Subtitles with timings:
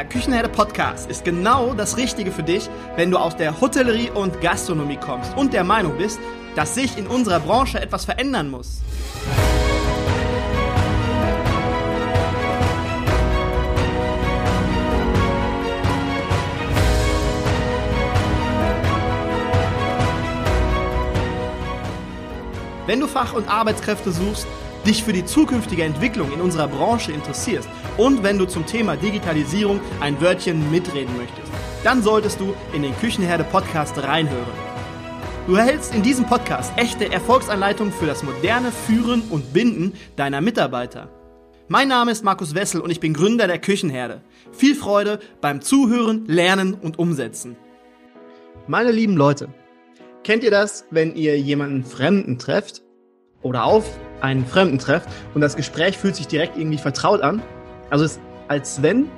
[0.00, 4.40] Der Küchenherde Podcast ist genau das Richtige für dich, wenn du aus der Hotellerie und
[4.40, 6.18] Gastronomie kommst und der Meinung bist,
[6.56, 8.80] dass sich in unserer Branche etwas verändern muss.
[22.86, 24.46] Wenn du Fach- und Arbeitskräfte suchst,
[24.86, 29.80] dich für die zukünftige Entwicklung in unserer Branche interessierst und wenn du zum Thema Digitalisierung
[30.00, 31.52] ein Wörtchen mitreden möchtest,
[31.84, 34.70] dann solltest du in den Küchenherde Podcast reinhören.
[35.46, 41.08] Du erhältst in diesem Podcast echte Erfolgsanleitungen für das moderne Führen und Binden deiner Mitarbeiter.
[41.68, 44.22] Mein Name ist Markus Wessel und ich bin Gründer der Küchenherde.
[44.52, 47.56] Viel Freude beim Zuhören, Lernen und Umsetzen.
[48.66, 49.48] Meine lieben Leute,
[50.22, 52.82] kennt ihr das, wenn ihr jemanden Fremden trefft
[53.42, 57.42] oder auf einen Fremden trefft und das Gespräch fühlt sich direkt irgendwie vertraut an?
[57.90, 59.08] Also es ist als wenn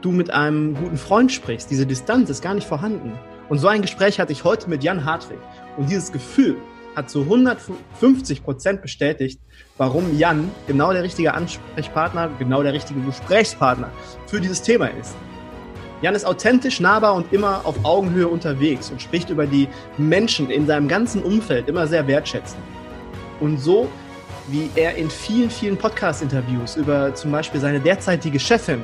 [0.00, 1.70] du mit einem guten Freund sprichst.
[1.70, 3.16] Diese Distanz ist gar nicht vorhanden.
[3.48, 5.38] Und so ein Gespräch hatte ich heute mit Jan Hartwig.
[5.76, 6.56] Und dieses Gefühl
[6.96, 9.40] hat zu 150 Prozent bestätigt,
[9.76, 13.90] warum Jan genau der richtige Ansprechpartner, genau der richtige Gesprächspartner
[14.26, 15.14] für dieses Thema ist.
[16.02, 20.66] Jan ist authentisch, nahbar und immer auf Augenhöhe unterwegs und spricht über die Menschen in
[20.66, 22.62] seinem ganzen Umfeld immer sehr wertschätzend.
[23.40, 23.88] Und so
[24.48, 28.82] wie er in vielen, vielen Podcast-Interviews über zum Beispiel seine derzeitige Chefin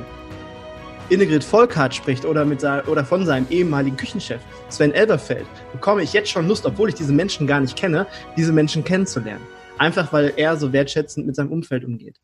[1.09, 6.31] Innegrid Volkart spricht oder, mit oder von seinem ehemaligen Küchenchef Sven Elberfeld, bekomme ich jetzt
[6.31, 9.45] schon Lust, obwohl ich diese Menschen gar nicht kenne, diese Menschen kennenzulernen.
[9.77, 12.19] Einfach weil er so wertschätzend mit seinem Umfeld umgeht.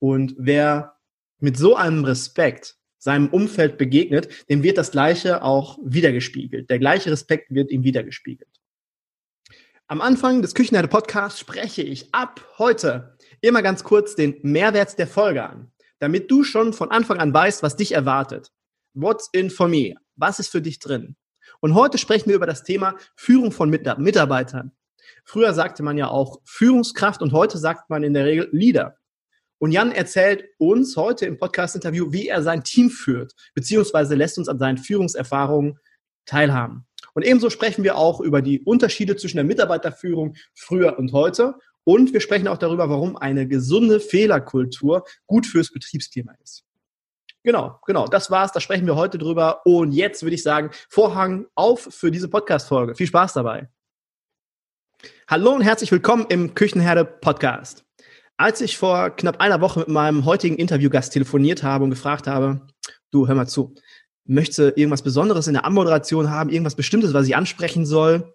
[0.00, 0.96] Und wer
[1.38, 6.68] mit so einem Respekt seinem Umfeld begegnet, dem wird das Gleiche auch wiedergespiegelt.
[6.68, 8.55] Der gleiche Respekt wird ihm wiedergespiegelt.
[9.88, 15.06] Am Anfang des Küchenherde Podcasts spreche ich ab heute immer ganz kurz den Mehrwert der
[15.06, 15.70] Folge an,
[16.00, 18.50] damit du schon von Anfang an weißt, was dich erwartet.
[18.94, 19.94] What's in for me?
[20.16, 21.14] Was ist für dich drin?
[21.60, 24.72] Und heute sprechen wir über das Thema Führung von Mitarbeitern.
[25.24, 28.96] Früher sagte man ja auch Führungskraft und heute sagt man in der Regel Leader.
[29.58, 34.48] Und Jan erzählt uns heute im Podcast-Interview, wie er sein Team führt, beziehungsweise lässt uns
[34.48, 35.78] an seinen Führungserfahrungen
[36.24, 36.88] teilhaben.
[37.16, 41.54] Und ebenso sprechen wir auch über die Unterschiede zwischen der Mitarbeiterführung früher und heute.
[41.82, 46.64] Und wir sprechen auch darüber, warum eine gesunde Fehlerkultur gut fürs Betriebsklima ist.
[47.42, 48.52] Genau, genau, das war's.
[48.52, 49.64] Da sprechen wir heute drüber.
[49.64, 52.94] Und jetzt würde ich sagen, Vorhang auf für diese Podcast-Folge.
[52.94, 53.70] Viel Spaß dabei.
[55.26, 57.86] Hallo und herzlich willkommen im Küchenherde Podcast.
[58.36, 62.60] Als ich vor knapp einer Woche mit meinem heutigen Interviewgast telefoniert habe und gefragt habe,
[63.10, 63.74] du hör mal zu,
[64.26, 68.34] möchte irgendwas Besonderes in der Anmoderation haben, irgendwas Bestimmtes, was ich ansprechen soll,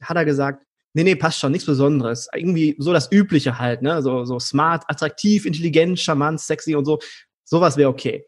[0.00, 0.64] hat er gesagt,
[0.94, 2.28] nee, nee, passt schon, nichts Besonderes.
[2.34, 4.02] Irgendwie so das Übliche halt, ne?
[4.02, 6.98] So, so smart, attraktiv, intelligent, charmant, sexy und so.
[7.44, 8.26] Sowas wäre okay.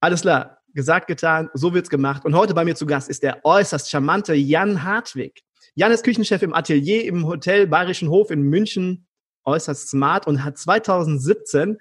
[0.00, 2.24] Alles klar, gesagt, getan, so wird's gemacht.
[2.24, 5.42] Und heute bei mir zu Gast ist der äußerst charmante Jan Hartwig.
[5.74, 9.06] Jan ist Küchenchef im Atelier im Hotel Bayerischen Hof in München,
[9.44, 11.78] äußerst smart und hat 2017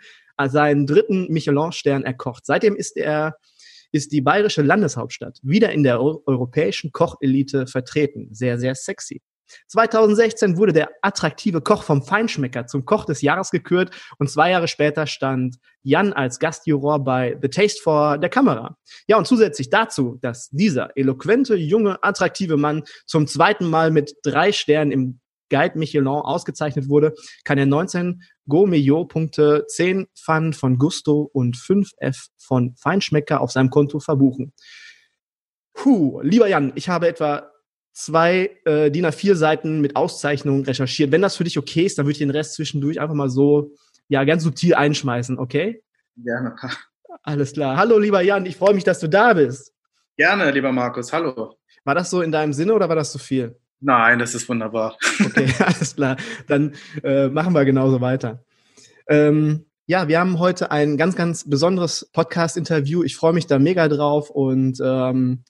[0.47, 2.45] seinen dritten Michelin-Stern erkocht.
[2.45, 3.37] Seitdem ist er
[3.91, 8.29] ist die bayerische Landeshauptstadt wieder in der europäischen Kochelite vertreten.
[8.31, 9.21] Sehr, sehr sexy.
[9.67, 14.67] 2016 wurde der attraktive Koch vom Feinschmecker zum Koch des Jahres gekürt und zwei Jahre
[14.67, 18.77] später stand Jan als Gastjuror bei The Taste vor der Kamera.
[19.07, 24.51] Ja, und zusätzlich dazu, dass dieser eloquente, junge, attraktive Mann zum zweiten Mal mit drei
[24.51, 25.19] Sternen im
[25.49, 27.13] Guide Michelin ausgezeichnet wurde,
[27.43, 33.69] kann er 19 Go-Meillot-Punkte, 10 Pfannen von Gusto und 5 F von Feinschmecker auf seinem
[33.69, 34.53] Konto verbuchen.
[35.73, 37.51] Puh, lieber Jan, ich habe etwa
[37.93, 41.11] zwei äh, DIN A4 Seiten mit Auszeichnungen recherchiert.
[41.11, 43.71] Wenn das für dich okay ist, dann würde ich den Rest zwischendurch einfach mal so,
[44.07, 45.83] ja, ganz subtil einschmeißen, okay?
[46.15, 46.55] Gerne.
[47.23, 47.77] Alles klar.
[47.77, 49.73] Hallo, lieber Jan, ich freue mich, dass du da bist.
[50.15, 51.11] Gerne, lieber Markus.
[51.11, 51.57] Hallo.
[51.83, 53.59] War das so in deinem Sinne oder war das zu viel?
[53.79, 54.97] Nein, das ist wunderbar.
[55.25, 56.17] Okay, alles klar.
[56.47, 58.43] Dann äh, machen wir genauso weiter.
[59.07, 63.03] Ähm, ja, wir haben heute ein ganz, ganz besonderes Podcast-Interview.
[63.03, 65.43] Ich freue mich da mega drauf und ähm,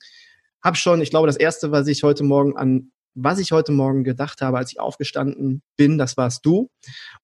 [0.62, 2.90] habe schon, ich glaube, das erste, was ich heute Morgen an
[3.20, 6.70] was ich heute Morgen gedacht habe, als ich aufgestanden bin, das warst du.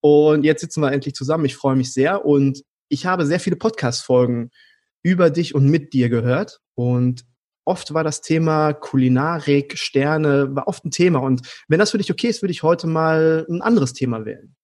[0.00, 1.44] Und jetzt sitzen wir endlich zusammen.
[1.44, 4.50] Ich freue mich sehr und ich habe sehr viele Podcast-Folgen
[5.02, 6.60] über dich und mit dir gehört.
[6.74, 7.24] Und
[7.64, 11.20] oft war das Thema Kulinarik, Sterne, war oft ein Thema.
[11.20, 14.54] Und wenn das für dich okay ist, würde ich heute mal ein anderes Thema wählen.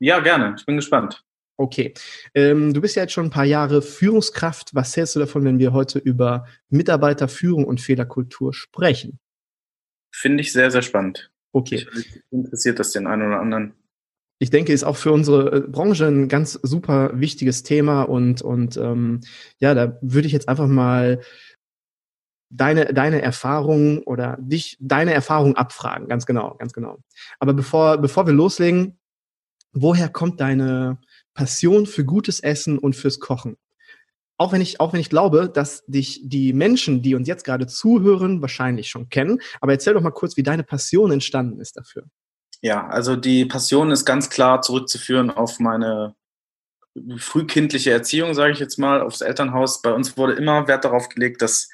[0.00, 0.54] Ja, gerne.
[0.58, 1.24] Ich bin gespannt.
[1.56, 1.94] Okay.
[2.34, 4.74] Ähm, du bist ja jetzt schon ein paar Jahre Führungskraft.
[4.74, 9.20] Was hältst du davon, wenn wir heute über Mitarbeiterführung und Fehlerkultur sprechen?
[10.12, 11.30] Finde ich sehr, sehr spannend.
[11.52, 11.86] Okay.
[11.96, 13.74] Ich, interessiert das den einen oder anderen.
[14.40, 18.76] ich denke, ist auch für unsere äh, Branche ein ganz super wichtiges Thema und, und
[18.76, 19.20] ähm,
[19.58, 21.20] ja, da würde ich jetzt einfach mal
[22.54, 26.98] deine, deine Erfahrung oder dich, deine Erfahrung abfragen, ganz genau, ganz genau.
[27.38, 28.98] Aber bevor, bevor wir loslegen,
[29.72, 30.98] woher kommt deine
[31.34, 33.56] Passion für gutes Essen und fürs Kochen?
[34.36, 37.66] Auch wenn ich, auch wenn ich glaube, dass dich die Menschen, die uns jetzt gerade
[37.66, 39.40] zuhören, wahrscheinlich schon kennen.
[39.60, 42.04] Aber erzähl doch mal kurz, wie deine Passion entstanden ist dafür.
[42.60, 46.14] Ja, also die Passion ist ganz klar zurückzuführen auf meine
[47.16, 49.82] frühkindliche Erziehung, sage ich jetzt mal, aufs Elternhaus.
[49.82, 51.68] Bei uns wurde immer Wert darauf gelegt, dass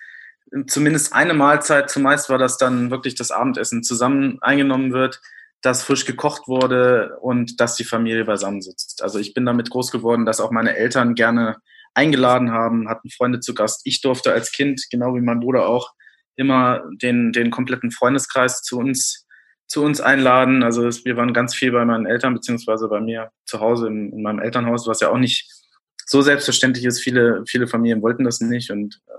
[0.66, 5.20] zumindest eine Mahlzeit, zumeist war das dann wirklich das Abendessen, zusammen eingenommen wird,
[5.62, 9.02] dass frisch gekocht wurde und dass die Familie beisammensitzt.
[9.02, 11.56] Also ich bin damit groß geworden, dass auch meine Eltern gerne
[11.94, 13.82] eingeladen haben, hatten Freunde zu Gast.
[13.84, 15.92] Ich durfte als Kind, genau wie mein Bruder auch,
[16.36, 19.26] immer den, den kompletten Freundeskreis zu uns,
[19.66, 20.62] zu uns einladen.
[20.62, 24.22] Also wir waren ganz viel bei meinen Eltern, beziehungsweise bei mir zu Hause in, in,
[24.22, 25.50] meinem Elternhaus, was ja auch nicht
[26.06, 27.00] so selbstverständlich ist.
[27.00, 29.12] Viele, viele Familien wollten das nicht und äh,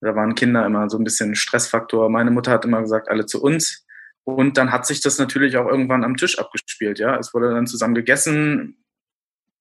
[0.00, 2.08] da waren Kinder immer so ein bisschen Stressfaktor.
[2.08, 3.86] Meine Mutter hat immer gesagt, alle zu uns.
[4.24, 6.98] Und dann hat sich das natürlich auch irgendwann am Tisch abgespielt.
[6.98, 8.84] Ja, es wurde dann zusammen gegessen.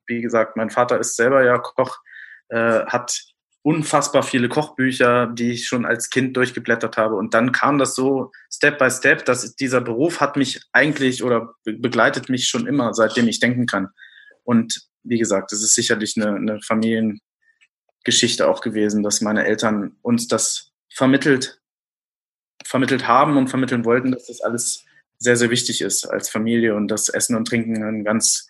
[0.07, 1.99] Wie gesagt, mein Vater ist selber ja Koch,
[2.49, 3.21] äh, hat
[3.61, 7.15] unfassbar viele Kochbücher, die ich schon als Kind durchgeblättert habe.
[7.15, 11.53] Und dann kam das so Step by Step, dass dieser Beruf hat mich eigentlich oder
[11.63, 13.89] begleitet mich schon immer, seitdem ich denken kann.
[14.43, 16.61] Und wie gesagt, es ist sicherlich eine, eine
[18.03, 21.61] Familiengeschichte auch gewesen, dass meine Eltern uns das vermittelt,
[22.65, 24.85] vermittelt haben und vermitteln wollten, dass das alles
[25.17, 28.47] sehr, sehr wichtig ist als Familie und dass Essen und Trinken ein ganz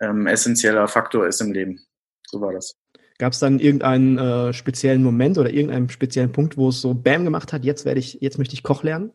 [0.00, 1.80] ähm, essentieller Faktor ist im Leben.
[2.26, 2.76] So war das.
[3.18, 7.24] Gab es dann irgendeinen äh, speziellen Moment oder irgendeinen speziellen Punkt, wo es so Bam
[7.24, 9.12] gemacht hat, jetzt werde ich, jetzt möchte ich Koch lernen?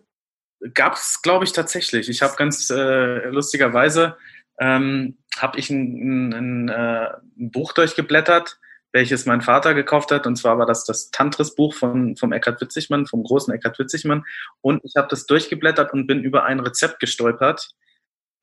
[0.73, 2.09] Gab es, glaube ich, tatsächlich.
[2.09, 4.17] Ich habe ganz äh, lustigerweise
[4.59, 7.07] ähm, habe ich ein, ein, ein, äh,
[7.39, 8.59] ein, Buch durchgeblättert,
[8.91, 10.25] welches mein Vater gekauft hat.
[10.25, 14.23] Und zwar war das das Tantris-Buch von, vom Eckhard Witzigmann, vom großen Eckhard Witzigmann.
[14.61, 17.69] Und ich habe das durchgeblättert und bin über ein Rezept gestolpert.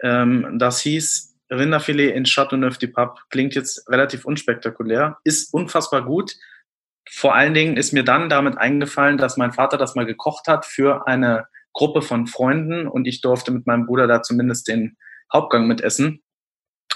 [0.02, 6.34] Ähm, das hieß Rinderfilet in Chateauneuf-du-Pape klingt jetzt relativ unspektakulär, ist unfassbar gut.
[7.08, 10.66] Vor allen Dingen ist mir dann damit eingefallen, dass mein Vater das mal gekocht hat
[10.66, 14.96] für eine Gruppe von Freunden und ich durfte mit meinem Bruder da zumindest den
[15.32, 16.22] Hauptgang mitessen.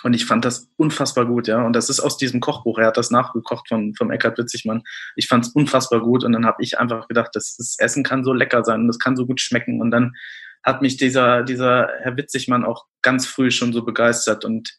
[0.02, 1.64] Und ich fand das unfassbar gut, ja.
[1.64, 2.78] Und das ist aus diesem Kochbuch.
[2.78, 4.82] Er hat das nachgekocht von, vom Eckhard Witzigmann.
[5.16, 6.24] Ich fand es unfassbar gut.
[6.24, 8.98] Und dann habe ich einfach gedacht, das, das Essen kann so lecker sein und das
[8.98, 9.80] kann so gut schmecken.
[9.80, 10.14] Und dann
[10.62, 14.44] hat mich dieser, dieser Herr Witzigmann auch ganz früh schon so begeistert.
[14.44, 14.76] Und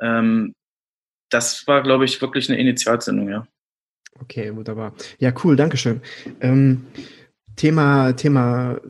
[0.00, 0.54] ähm,
[1.30, 3.46] das war, glaube ich, wirklich eine Initialzündung, ja.
[4.20, 4.94] Okay, wunderbar.
[5.18, 6.00] Ja, cool, Dankeschön.
[6.40, 6.86] Ähm,
[7.56, 8.80] Thema, Thema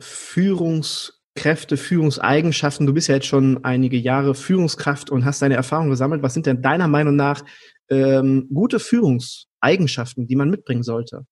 [1.37, 2.87] Führungskräfte, Führungseigenschaften.
[2.87, 6.23] Du bist ja jetzt schon einige Jahre Führungskraft und hast deine Erfahrungen gesammelt.
[6.23, 7.43] Was sind denn deiner Meinung nach
[7.89, 11.25] ähm, gute Führungseigenschaften, die man mitbringen sollte?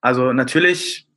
[0.00, 1.08] Also natürlich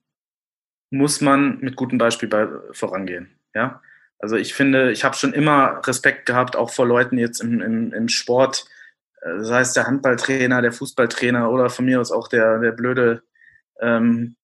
[0.91, 3.39] muss man mit gutem Beispiel bei, vorangehen.
[3.55, 3.81] Ja,
[4.19, 7.91] also ich finde, ich habe schon immer Respekt gehabt, auch vor Leuten jetzt im, im,
[7.91, 8.65] im Sport,
[9.21, 13.23] äh, sei es der Handballtrainer, der Fußballtrainer oder von mir aus auch der, der blöde
[13.79, 14.35] ähm,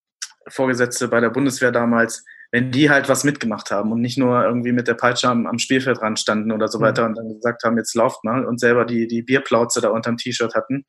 [0.48, 2.26] Vorgesetzte bei der Bundeswehr damals,
[2.58, 5.60] wenn die halt was mitgemacht haben und nicht nur irgendwie mit der Peitsche am, am
[5.60, 6.84] Spielfeldrand standen oder so mhm.
[6.86, 10.18] weiter und dann gesagt haben, jetzt lauft mal und selber die, die Bierplauze da unterm
[10.18, 10.84] T-Shirt hatten,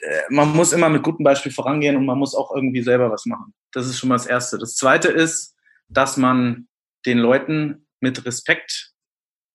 [0.00, 3.26] äh, man muss immer mit gutem Beispiel vorangehen und man muss auch irgendwie selber was
[3.26, 3.54] machen.
[3.70, 4.58] Das ist schon mal das Erste.
[4.58, 5.54] Das Zweite ist,
[5.88, 6.66] dass man
[7.06, 8.90] den Leuten mit Respekt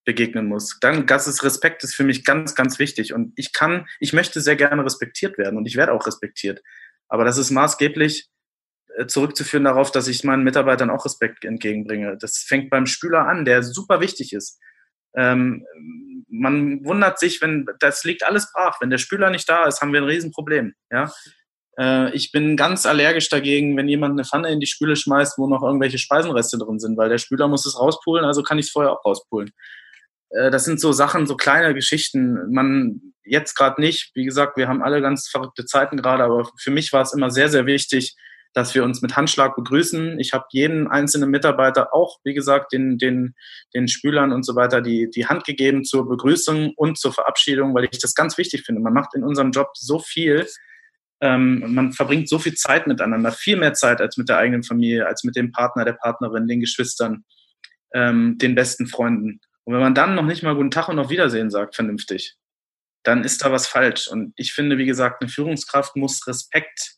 [0.05, 0.77] begegnen muss.
[0.79, 3.13] Dann, das ist Respekt ist für mich ganz, ganz wichtig.
[3.13, 6.62] Und ich kann, ich möchte sehr gerne respektiert werden und ich werde auch respektiert.
[7.09, 8.29] Aber das ist maßgeblich
[9.07, 12.17] zurückzuführen darauf, dass ich meinen Mitarbeitern auch Respekt entgegenbringe.
[12.19, 14.59] Das fängt beim Spüler an, der super wichtig ist.
[15.15, 15.65] Ähm,
[16.27, 18.81] man wundert sich, wenn das liegt alles brach.
[18.81, 20.73] Wenn der Spüler nicht da ist, haben wir ein Riesenproblem.
[20.91, 21.12] Ja?
[21.77, 25.47] Äh, ich bin ganz allergisch dagegen, wenn jemand eine Pfanne in die Spüle schmeißt, wo
[25.47, 28.71] noch irgendwelche Speisenreste drin sind, weil der Spüler muss es rauspulen, also kann ich es
[28.71, 29.51] vorher auch rauspulen.
[30.29, 32.51] Äh, das sind so Sachen, so kleine Geschichten.
[32.51, 34.12] Man jetzt gerade nicht.
[34.15, 37.29] Wie gesagt, wir haben alle ganz verrückte Zeiten gerade, aber für mich war es immer
[37.29, 38.15] sehr, sehr wichtig,
[38.53, 40.19] dass wir uns mit Handschlag begrüßen.
[40.19, 43.36] Ich habe jeden einzelnen Mitarbeiter auch, wie gesagt, den, den,
[43.74, 47.86] den Spülern und so weiter die, die Hand gegeben zur Begrüßung und zur Verabschiedung, weil
[47.86, 48.81] ich das ganz wichtig finde.
[48.81, 50.48] Man macht in unserem Job so viel,
[51.22, 55.07] ähm, man verbringt so viel Zeit miteinander, viel mehr Zeit als mit der eigenen Familie,
[55.07, 57.24] als mit dem Partner, der Partnerin, den Geschwistern,
[57.93, 59.39] ähm, den besten Freunden.
[59.63, 62.36] Und wenn man dann noch nicht mal guten Tag und auf Wiedersehen sagt, vernünftig,
[63.03, 64.07] dann ist da was falsch.
[64.07, 66.98] Und ich finde, wie gesagt, eine Führungskraft muss Respekt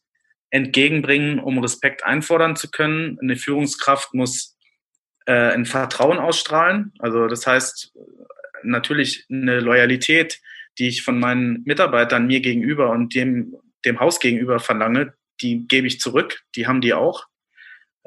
[0.56, 3.20] entgegenbringen, um Respekt einfordern zu können.
[3.22, 4.56] Eine Führungskraft muss
[5.26, 6.94] äh, ein Vertrauen ausstrahlen.
[7.00, 7.92] Also das heißt,
[8.64, 10.40] natürlich eine Loyalität,
[10.80, 15.88] die ich von meinen Mitarbeitern mir gegenüber und dem, dem Haus gegenüber verlange, die gebe
[15.88, 16.44] ich zurück.
[16.56, 17.26] Die haben die auch.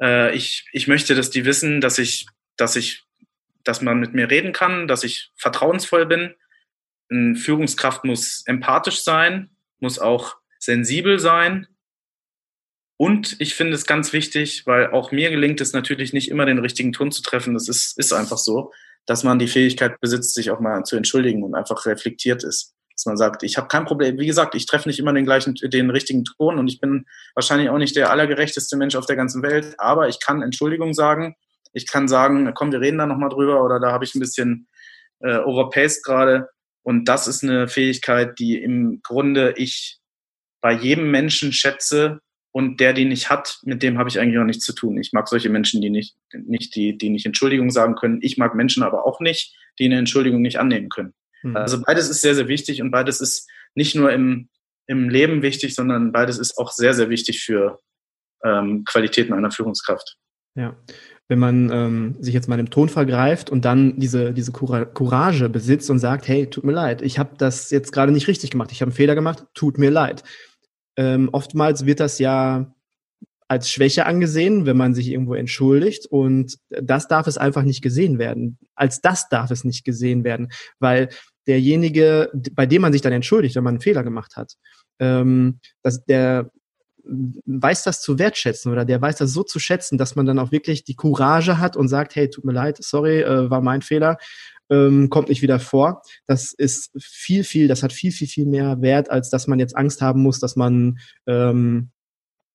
[0.01, 2.25] Äh, ich, ich möchte, dass die wissen, dass ich,
[2.57, 3.03] dass ich,
[3.63, 6.33] dass man mit mir reden kann, dass ich vertrauensvoll bin.
[7.11, 11.67] Eine Führungskraft muss empathisch sein, muss auch sensibel sein.
[12.99, 16.59] Und ich finde es ganz wichtig, weil auch mir gelingt es natürlich nicht immer den
[16.59, 17.53] richtigen Ton zu treffen.
[17.53, 18.73] Das ist, ist einfach so,
[19.05, 23.05] dass man die Fähigkeit besitzt, sich auch mal zu entschuldigen und einfach reflektiert ist dass
[23.05, 24.19] man sagt, ich habe kein Problem.
[24.19, 27.69] Wie gesagt, ich treffe nicht immer den gleichen, den richtigen Ton und ich bin wahrscheinlich
[27.69, 31.35] auch nicht der allergerechteste Mensch auf der ganzen Welt, aber ich kann Entschuldigung sagen.
[31.71, 34.67] Ich kann sagen, komm, wir reden da nochmal drüber oder da habe ich ein bisschen
[35.21, 36.49] äh, overpaced gerade.
[36.83, 39.99] Und das ist eine Fähigkeit, die im Grunde ich
[40.59, 42.19] bei jedem Menschen schätze
[42.51, 44.97] und der die nicht hat, mit dem habe ich eigentlich auch nichts zu tun.
[44.97, 48.19] Ich mag solche Menschen, die nicht, nicht die, die nicht Entschuldigung sagen können.
[48.21, 51.13] Ich mag Menschen aber auch nicht, die eine Entschuldigung nicht annehmen können.
[51.43, 51.55] Mhm.
[51.55, 54.49] Also beides ist sehr, sehr wichtig und beides ist nicht nur im,
[54.87, 57.79] im Leben wichtig, sondern beides ist auch sehr, sehr wichtig für
[58.43, 60.17] ähm, Qualitäten einer Führungskraft.
[60.55, 60.75] Ja.
[61.27, 65.91] Wenn man ähm, sich jetzt mal im Ton vergreift und dann diese, diese Courage besitzt
[65.91, 68.81] und sagt, hey, tut mir leid, ich habe das jetzt gerade nicht richtig gemacht, ich
[68.81, 70.23] habe einen Fehler gemacht, tut mir leid.
[70.99, 72.75] Ähm, oftmals wird das ja
[73.47, 76.05] als Schwäche angesehen, wenn man sich irgendwo entschuldigt.
[76.05, 78.57] Und das darf es einfach nicht gesehen werden.
[78.75, 81.07] Als das darf es nicht gesehen werden, weil
[81.47, 84.55] derjenige, bei dem man sich dann entschuldigt, wenn man einen Fehler gemacht hat,
[84.99, 86.51] ähm, dass der
[87.05, 90.51] weiß das zu wertschätzen oder der weiß das so zu schätzen, dass man dann auch
[90.51, 94.17] wirklich die Courage hat und sagt, hey, tut mir leid, sorry, äh, war mein Fehler,
[94.69, 96.01] ähm, kommt nicht wieder vor.
[96.25, 99.75] Das ist viel, viel, das hat viel, viel, viel mehr Wert, als dass man jetzt
[99.75, 101.91] Angst haben muss, dass man ähm,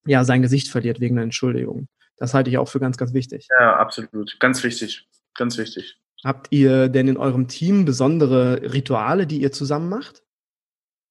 [0.06, 1.88] ja sein Gesicht verliert wegen einer Entschuldigung.
[2.16, 3.49] Das halte ich auch für ganz, ganz wichtig.
[3.50, 4.38] Ja, absolut.
[4.38, 5.06] Ganz wichtig.
[5.35, 5.99] Ganz wichtig.
[6.23, 10.23] Habt ihr denn in eurem Team besondere Rituale, die ihr zusammen macht?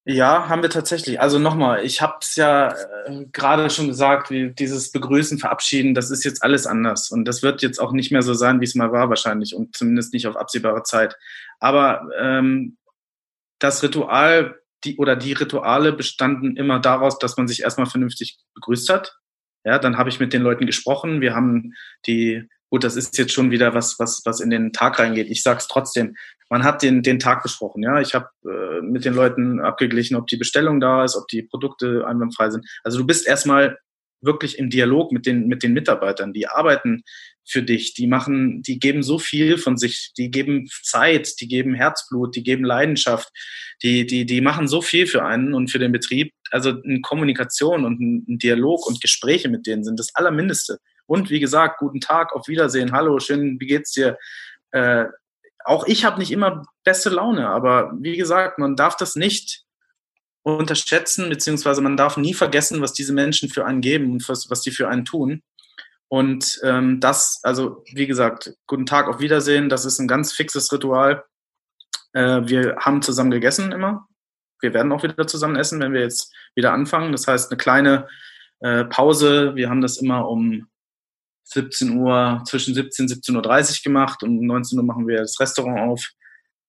[0.06, 1.22] Ja, haben wir tatsächlich.
[1.22, 2.74] Also nochmal, ich habe es ja
[3.06, 7.10] äh, gerade schon gesagt, wie dieses Begrüßen, Verabschieden, das ist jetzt alles anders.
[7.10, 9.78] Und das wird jetzt auch nicht mehr so sein, wie es mal war wahrscheinlich und
[9.78, 11.16] zumindest nicht auf absehbare Zeit.
[11.60, 12.78] Aber ähm,
[13.60, 18.90] das Ritual die oder die Rituale bestanden immer daraus, dass man sich erstmal vernünftig begrüßt
[18.90, 19.18] hat.
[19.64, 21.22] Ja, dann habe ich mit den Leuten gesprochen.
[21.22, 21.74] Wir haben
[22.06, 25.30] die, gut, das ist jetzt schon wieder was, was, was in den Tag reingeht.
[25.30, 26.16] Ich sage es trotzdem.
[26.50, 27.84] Man hat den, den Tag besprochen.
[27.84, 31.44] Ja, ich habe äh, mit den Leuten abgeglichen, ob die Bestellung da ist, ob die
[31.44, 32.66] Produkte einwandfrei sind.
[32.84, 33.78] Also du bist erstmal
[34.22, 36.34] wirklich im Dialog mit den, mit den Mitarbeitern.
[36.34, 37.04] Die arbeiten
[37.48, 41.76] für dich, die machen, die geben so viel von sich, die geben Zeit, die geben
[41.76, 43.30] Herzblut, die geben Leidenschaft,
[43.84, 46.34] die, die, die machen so viel für einen und für den Betrieb.
[46.50, 50.80] Also eine Kommunikation und ein Dialog und Gespräche mit denen sind das Allermindeste.
[51.06, 54.18] Und wie gesagt, guten Tag, auf Wiedersehen, hallo, schön, wie geht's dir?
[54.72, 55.06] Äh,
[55.66, 59.64] auch ich habe nicht immer beste Laune, aber wie gesagt, man darf das nicht
[60.44, 64.62] unterschätzen, beziehungsweise man darf nie vergessen, was diese Menschen für einen geben und was, was
[64.62, 65.42] die für einen tun.
[66.10, 70.72] Und ähm, das, also wie gesagt, guten Tag, auf Wiedersehen, das ist ein ganz fixes
[70.72, 71.24] Ritual.
[72.12, 74.08] Äh, wir haben zusammen gegessen immer.
[74.60, 77.12] Wir werden auch wieder zusammen essen, wenn wir jetzt wieder anfangen.
[77.14, 78.08] Das heißt, eine kleine
[78.60, 79.56] äh, Pause.
[79.56, 80.68] Wir haben das immer um
[81.54, 84.24] 17 Uhr, zwischen 17 und 17.30 Uhr gemacht.
[84.24, 86.14] Um 19 Uhr machen wir das Restaurant auf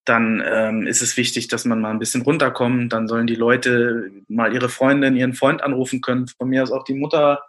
[0.05, 2.93] dann ähm, ist es wichtig, dass man mal ein bisschen runterkommt.
[2.93, 6.29] Dann sollen die Leute mal ihre Freundin, ihren Freund anrufen können.
[6.29, 7.43] Von mir aus auch die Mutter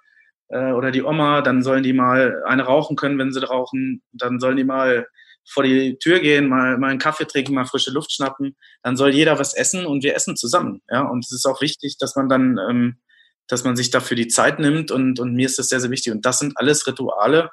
[0.48, 1.42] äh, oder die Oma.
[1.42, 4.02] Dann sollen die mal eine rauchen können, wenn sie rauchen.
[4.14, 5.06] Dann sollen die mal
[5.48, 8.56] vor die Tür gehen, mal, mal einen Kaffee trinken, mal frische Luft schnappen.
[8.82, 10.82] Dann soll jeder was essen und wir essen zusammen.
[10.90, 12.96] Ja, und es ist auch wichtig, dass man dann, ähm,
[13.48, 16.14] dass man sich dafür die Zeit nimmt und, und mir ist das sehr, sehr wichtig.
[16.14, 17.52] Und das sind alles Rituale,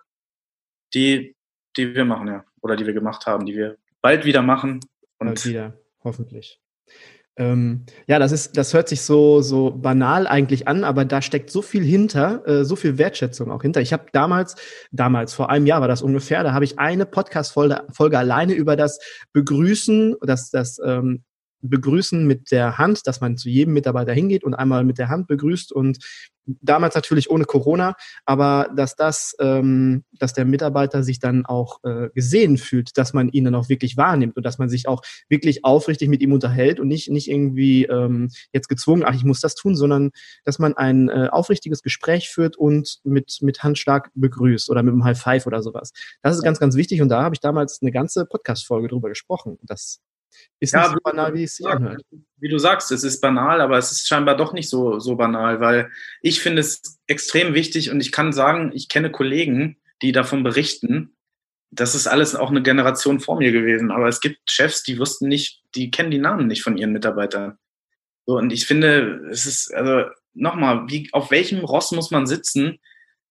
[0.95, 1.37] die,
[1.77, 4.81] die wir machen, ja, oder die wir gemacht haben, die wir bald wieder machen
[5.19, 6.61] und Bald wieder, hoffentlich.
[7.37, 11.49] Ähm, ja, das ist, das hört sich so, so banal eigentlich an, aber da steckt
[11.49, 13.81] so viel hinter, äh, so viel Wertschätzung auch hinter.
[13.81, 14.57] Ich habe damals,
[14.91, 18.77] damals, vor einem Jahr war das ungefähr, da habe ich eine Podcast-Folge Folge alleine über
[18.77, 18.99] das
[19.33, 21.25] Begrüßen, das, das ähm,
[21.63, 25.29] begrüßen mit der Hand, dass man zu jedem Mitarbeiter hingeht und einmal mit der Hand
[25.29, 25.99] begrüßt und
[26.47, 32.09] damals natürlich ohne Corona, aber dass das, ähm, dass der Mitarbeiter sich dann auch äh,
[32.15, 35.65] gesehen fühlt, dass man ihn dann auch wirklich wahrnimmt und dass man sich auch wirklich
[35.65, 39.55] aufrichtig mit ihm unterhält und nicht nicht irgendwie ähm, jetzt gezwungen, ach ich muss das
[39.55, 40.11] tun, sondern
[40.45, 45.05] dass man ein äh, aufrichtiges Gespräch führt und mit mit Handschlag begrüßt oder mit einem
[45.05, 45.93] High Five oder sowas.
[46.23, 49.09] Das ist ganz ganz wichtig und da habe ich damals eine ganze Podcast Folge drüber
[49.09, 49.59] gesprochen.
[49.63, 50.01] Das
[50.61, 52.03] ist ja, nicht so banal, wie es sich anhört.
[52.37, 55.61] Wie du sagst, es ist banal, aber es ist scheinbar doch nicht so, so banal,
[55.61, 60.43] weil ich finde es extrem wichtig und ich kann sagen, ich kenne Kollegen, die davon
[60.43, 61.17] berichten,
[61.73, 63.91] das ist alles auch eine Generation vor mir gewesen.
[63.91, 67.59] Aber es gibt Chefs, die wussten nicht, die kennen die Namen nicht von ihren Mitarbeitern.
[68.27, 72.79] So, und ich finde, es ist, also nochmal, wie, auf welchem Ross muss man sitzen,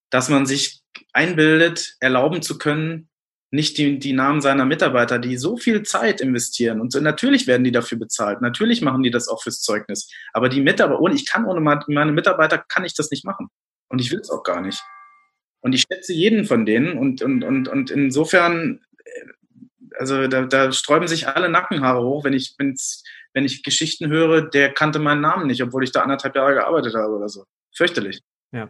[0.09, 0.81] dass man sich
[1.13, 3.09] einbildet, erlauben zu können,
[3.51, 6.79] nicht die, die Namen seiner Mitarbeiter, die so viel Zeit investieren.
[6.79, 8.41] Und so, natürlich werden die dafür bezahlt.
[8.41, 10.09] Natürlich machen die das auch fürs Zeugnis.
[10.31, 13.49] Aber die Mitarbeiter, ohne, ich kann ohne meine Mitarbeiter, kann ich das nicht machen.
[13.89, 14.81] Und ich will es auch gar nicht.
[15.59, 16.97] Und ich schätze jeden von denen.
[16.97, 19.25] Und, und, und, und insofern, äh,
[19.97, 24.73] also da, da sträuben sich alle Nackenhaare hoch, wenn ich, wenn ich Geschichten höre, der
[24.73, 27.43] kannte meinen Namen nicht, obwohl ich da anderthalb Jahre gearbeitet habe oder so.
[27.75, 28.21] Fürchterlich.
[28.53, 28.69] Ja.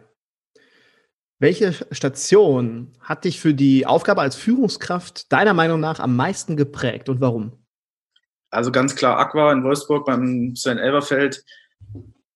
[1.42, 7.08] Welche Station hat dich für die Aufgabe als Führungskraft deiner Meinung nach am meisten geprägt
[7.08, 7.66] und warum?
[8.50, 11.44] Also ganz klar Aqua in Wolfsburg beim Sven Elberfeld.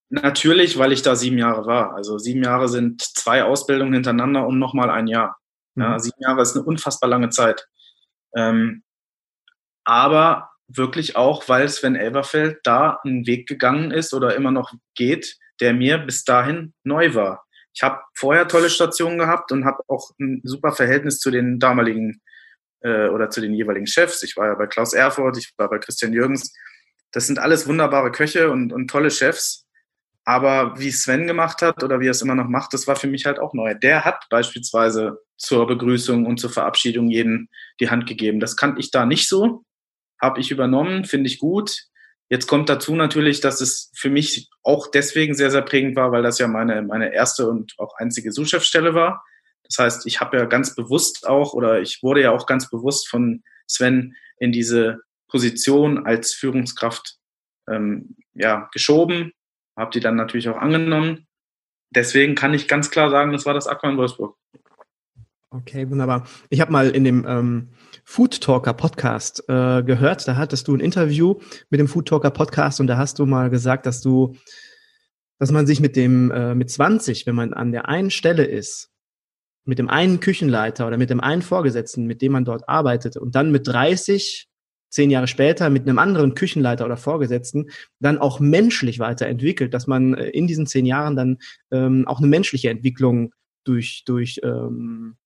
[0.09, 1.95] Natürlich, weil ich da sieben Jahre war.
[1.95, 5.37] Also sieben Jahre sind zwei Ausbildungen hintereinander und nochmal ein Jahr.
[5.77, 5.99] Ja, mhm.
[6.01, 7.69] sieben Jahre ist eine unfassbar lange Zeit.
[8.35, 8.83] Ähm,
[9.85, 15.37] aber wirklich auch, weil Sven Elberfeld da einen Weg gegangen ist oder immer noch geht,
[15.61, 17.46] der mir bis dahin neu war
[17.77, 22.23] ich habe vorher tolle Stationen gehabt und habe auch ein super Verhältnis zu den damaligen
[22.81, 24.23] äh, oder zu den jeweiligen Chefs.
[24.23, 26.55] Ich war ja bei Klaus Erfurt, ich war bei Christian Jürgens.
[27.13, 29.67] Das sind alles wunderbare Köche und, und tolle Chefs.
[30.25, 33.09] Aber wie Sven gemacht hat oder wie er es immer noch macht, das war für
[33.09, 33.75] mich halt auch neu.
[33.75, 38.41] Der hat beispielsweise zur Begrüßung und zur Verabschiedung jeden die Hand gegeben.
[38.41, 39.65] Das kannte ich da nicht so.
[40.21, 41.83] Habe ich übernommen, finde ich gut.
[42.29, 46.23] Jetzt kommt dazu natürlich, dass es für mich auch deswegen sehr, sehr prägend war, weil
[46.23, 49.25] das ja meine, meine erste und auch einzige Suchchefstelle war.
[49.63, 53.09] Das heißt, ich habe ja ganz bewusst auch oder ich wurde ja auch ganz bewusst
[53.09, 57.17] von Sven in diese Position als Führungskraft
[57.69, 59.33] ähm, ja, geschoben,
[59.77, 61.27] habe die dann natürlich auch angenommen.
[61.91, 64.37] Deswegen kann ich ganz klar sagen, das war das Aqua in Wolfsburg.
[65.51, 66.27] Okay, wunderbar.
[66.51, 67.69] Ich habe mal in dem ähm,
[68.05, 70.27] Food Talker Podcast äh, gehört.
[70.27, 71.37] Da hattest du ein Interview
[71.71, 74.35] mit dem Food Talker Podcast und da hast du mal gesagt, dass du,
[75.39, 78.91] dass man sich mit dem, äh, mit 20, wenn man an der einen Stelle ist,
[79.65, 83.37] mit dem einen Küchenleiter oder mit dem einen Vorgesetzten, mit dem man dort arbeitet und
[83.37, 84.49] dann mit 30,
[84.91, 90.15] zehn Jahre später mit einem anderen Küchenleiter oder Vorgesetzten dann auch menschlich weiterentwickelt, dass man
[90.15, 91.39] äh, in diesen zehn Jahren dann
[91.71, 93.33] ähm, auch eine menschliche Entwicklung
[93.65, 95.17] durch, durch ähm,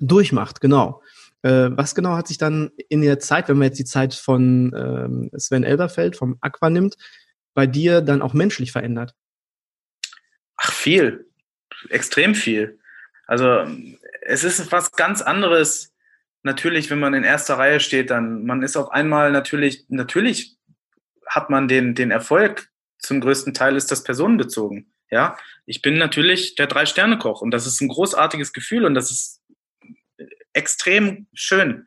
[0.00, 1.02] durchmacht, genau.
[1.42, 4.72] Äh, was genau hat sich dann in der Zeit, wenn man jetzt die Zeit von
[4.76, 6.96] ähm, Sven Elberfeld vom Aqua nimmt,
[7.54, 9.14] bei dir dann auch menschlich verändert?
[10.56, 11.26] Ach, viel.
[11.88, 12.78] Extrem viel.
[13.26, 13.64] Also
[14.22, 15.94] es ist was ganz anderes.
[16.42, 20.58] Natürlich, wenn man in erster Reihe steht, dann man ist auf einmal natürlich, natürlich
[21.26, 22.68] hat man den, den Erfolg.
[22.98, 24.92] Zum größten Teil ist das personenbezogen.
[25.10, 29.39] Ja, ich bin natürlich der Drei-Sterne-Koch und das ist ein großartiges Gefühl und das ist
[30.52, 31.86] extrem schön.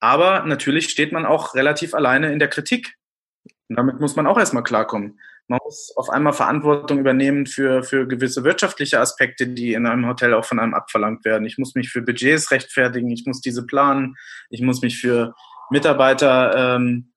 [0.00, 2.94] Aber natürlich steht man auch relativ alleine in der Kritik.
[3.68, 5.20] Und damit muss man auch erstmal klarkommen.
[5.48, 10.34] Man muss auf einmal Verantwortung übernehmen für, für gewisse wirtschaftliche Aspekte, die in einem Hotel
[10.34, 11.46] auch von einem abverlangt werden.
[11.46, 14.16] Ich muss mich für Budgets rechtfertigen, ich muss diese planen,
[14.50, 15.34] ich muss mich für
[15.70, 17.12] Mitarbeiter ähm,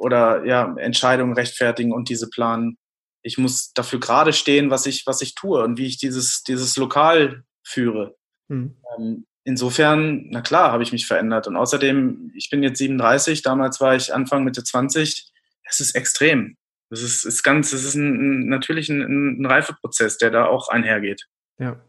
[0.00, 2.78] oder ja, Entscheidungen rechtfertigen und diese planen.
[3.22, 6.76] Ich muss dafür gerade stehen, was ich, was ich tue und wie ich dieses, dieses
[6.76, 8.16] Lokal führe.
[8.48, 8.76] Hm.
[8.98, 11.46] Ähm, insofern, na klar, habe ich mich verändert.
[11.46, 15.32] Und außerdem, ich bin jetzt 37, damals war ich Anfang Mitte 20.
[15.62, 16.56] Es ist extrem.
[16.90, 21.26] Es ist, ist ganz, es ist ein, natürlich ein, ein Reifeprozess, der da auch einhergeht.
[21.58, 21.80] Ja.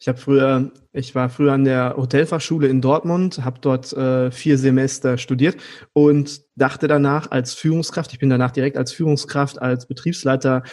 [0.00, 4.58] Ich habe früher, ich war früher an der Hotelfachschule in Dortmund, habe dort äh, vier
[4.58, 5.56] Semester studiert
[5.92, 10.64] und dachte danach als Führungskraft, ich bin danach direkt als Führungskraft, als Betriebsleiter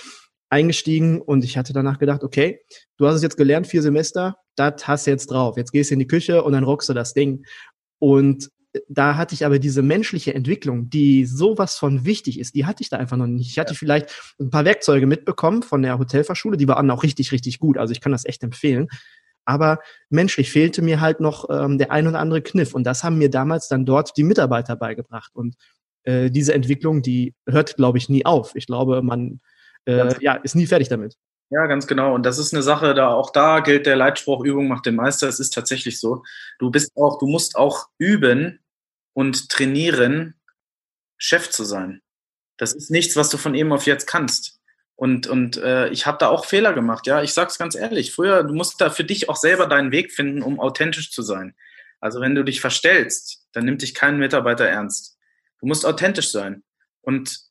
[0.50, 2.60] eingestiegen und ich hatte danach gedacht, okay,
[2.98, 5.58] du hast es jetzt gelernt, vier Semester, das hast du jetzt drauf.
[5.58, 7.46] Jetzt gehst du in die Küche und dann rockst du das Ding.
[8.00, 8.50] Und
[8.88, 12.90] da hatte ich aber diese menschliche Entwicklung, die sowas von wichtig ist, die hatte ich
[12.90, 13.50] da einfach noch nicht.
[13.50, 13.78] Ich hatte ja.
[13.78, 14.10] vielleicht
[14.40, 17.78] ein paar Werkzeuge mitbekommen von der Hotelfachschule, die waren auch richtig, richtig gut.
[17.78, 18.88] Also ich kann das echt empfehlen.
[19.44, 22.74] Aber menschlich fehlte mir halt noch ähm, der ein oder andere Kniff.
[22.74, 25.32] Und das haben mir damals dann dort die Mitarbeiter beigebracht.
[25.34, 25.56] Und
[26.04, 28.56] äh, diese Entwicklung, die hört, glaube ich, nie auf.
[28.56, 29.42] Ich glaube, man
[29.86, 31.18] äh, ja, ist nie fertig damit.
[31.52, 32.16] Ja, ganz genau.
[32.16, 35.28] Und das ist eine Sache, da auch da gilt der Leitspruch Übung macht den Meister.
[35.28, 36.24] Es ist tatsächlich so.
[36.60, 38.62] Du bist auch, du musst auch üben
[39.14, 40.40] und trainieren,
[41.18, 42.02] Chef zu sein.
[42.56, 44.60] Das ist nichts, was du von eben auf jetzt kannst.
[44.96, 47.22] Und, und äh, ich habe da auch Fehler gemacht, ja.
[47.22, 48.14] Ich sag's ganz ehrlich.
[48.14, 51.54] Früher, du musst da für dich auch selber deinen Weg finden, um authentisch zu sein.
[52.00, 55.18] Also wenn du dich verstellst, dann nimmt dich kein Mitarbeiter ernst.
[55.60, 56.64] Du musst authentisch sein.
[57.02, 57.51] Und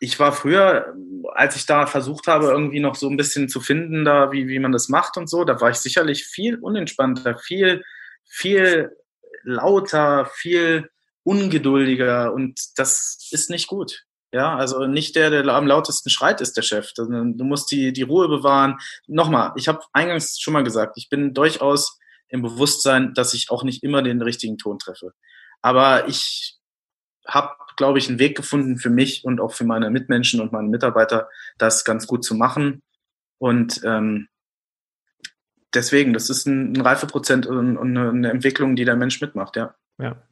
[0.00, 0.94] ich war früher,
[1.34, 4.58] als ich da versucht habe, irgendwie noch so ein bisschen zu finden, da wie, wie
[4.58, 7.84] man das macht und so, da war ich sicherlich viel unentspannter, viel,
[8.24, 8.96] viel
[9.44, 10.90] lauter, viel
[11.24, 14.04] ungeduldiger und das ist nicht gut.
[14.32, 16.92] Ja, also nicht der, der am lautesten schreit, ist der Chef.
[16.94, 17.04] Du
[17.44, 18.78] musst die, die Ruhe bewahren.
[19.06, 23.62] Nochmal, ich habe eingangs schon mal gesagt, ich bin durchaus im Bewusstsein, dass ich auch
[23.62, 25.12] nicht immer den richtigen Ton treffe.
[25.60, 26.56] Aber ich
[27.26, 30.68] habe, glaube ich, einen Weg gefunden für mich und auch für meine Mitmenschen und meine
[30.68, 32.82] Mitarbeiter, das ganz gut zu machen.
[33.38, 34.28] Und ähm,
[35.74, 39.74] deswegen, das ist ein, ein Reifeprozent und, und eine Entwicklung, die der Mensch mitmacht, ja.
[39.98, 40.22] Ja,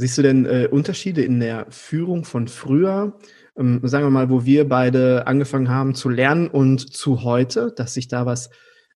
[0.00, 3.18] Siehst du denn äh, Unterschiede in der Führung von früher,
[3.54, 7.92] ähm, sagen wir mal, wo wir beide angefangen haben zu lernen und zu heute, dass
[7.92, 8.48] sich da was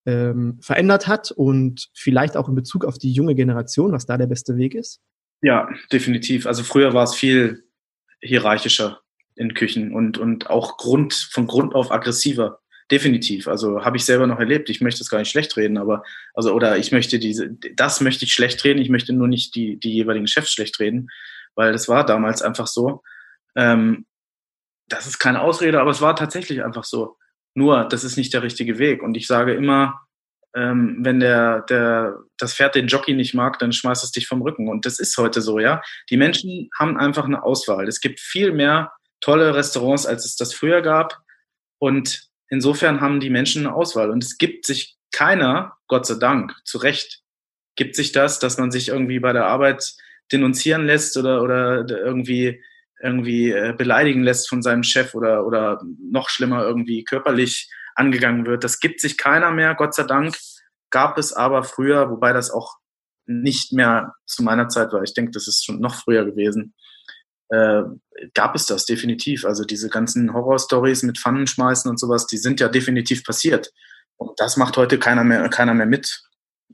[0.06, 4.28] ähm, verändert hat und vielleicht auch in Bezug auf die junge Generation, was da der
[4.28, 5.00] beste Weg ist?
[5.42, 6.46] Ja, definitiv.
[6.46, 7.64] Also früher war es viel
[8.20, 9.00] hierarchischer
[9.36, 12.60] in Küchen und, und auch Grund, von Grund auf aggressiver.
[12.90, 13.48] Definitiv.
[13.48, 14.68] Also habe ich selber noch erlebt.
[14.68, 16.02] Ich möchte es gar nicht schlecht reden, aber
[16.34, 18.80] also oder ich möchte diese, das möchte ich schlecht reden.
[18.80, 21.08] Ich möchte nur nicht die die jeweiligen Chefs schlecht reden,
[21.54, 23.02] weil das war damals einfach so.
[23.56, 24.04] Ähm,
[24.86, 27.16] das ist keine Ausrede, aber es war tatsächlich einfach so.
[27.54, 29.02] Nur, das ist nicht der richtige Weg.
[29.02, 30.03] Und ich sage immer,
[30.54, 34.42] ähm, wenn der, der, das Pferd den Jockey nicht mag, dann schmeißt es dich vom
[34.42, 34.68] Rücken.
[34.68, 35.82] Und das ist heute so, ja.
[36.10, 37.88] Die Menschen haben einfach eine Auswahl.
[37.88, 41.18] Es gibt viel mehr tolle Restaurants, als es das früher gab.
[41.78, 46.54] Und Insofern haben die Menschen eine Auswahl und es gibt sich keiner, Gott sei Dank,
[46.64, 47.22] zu Recht,
[47.74, 49.94] gibt sich das, dass man sich irgendwie bei der Arbeit
[50.30, 52.62] denunzieren lässt oder, oder irgendwie,
[53.02, 58.64] irgendwie äh, beleidigen lässt von seinem Chef oder, oder noch schlimmer irgendwie körperlich angegangen wird.
[58.64, 60.36] Das gibt sich keiner mehr, Gott sei Dank.
[60.90, 62.76] Gab es aber früher, wobei das auch
[63.26, 65.02] nicht mehr zu meiner Zeit war.
[65.02, 66.74] Ich denke, das ist schon noch früher gewesen
[67.54, 67.82] äh,
[68.34, 69.44] gab es das definitiv.
[69.44, 73.72] Also diese ganzen Horror-Stories mit Pfannen schmeißen und sowas, die sind ja definitiv passiert.
[74.16, 76.22] Und das macht heute keiner mehr, keiner mehr mit.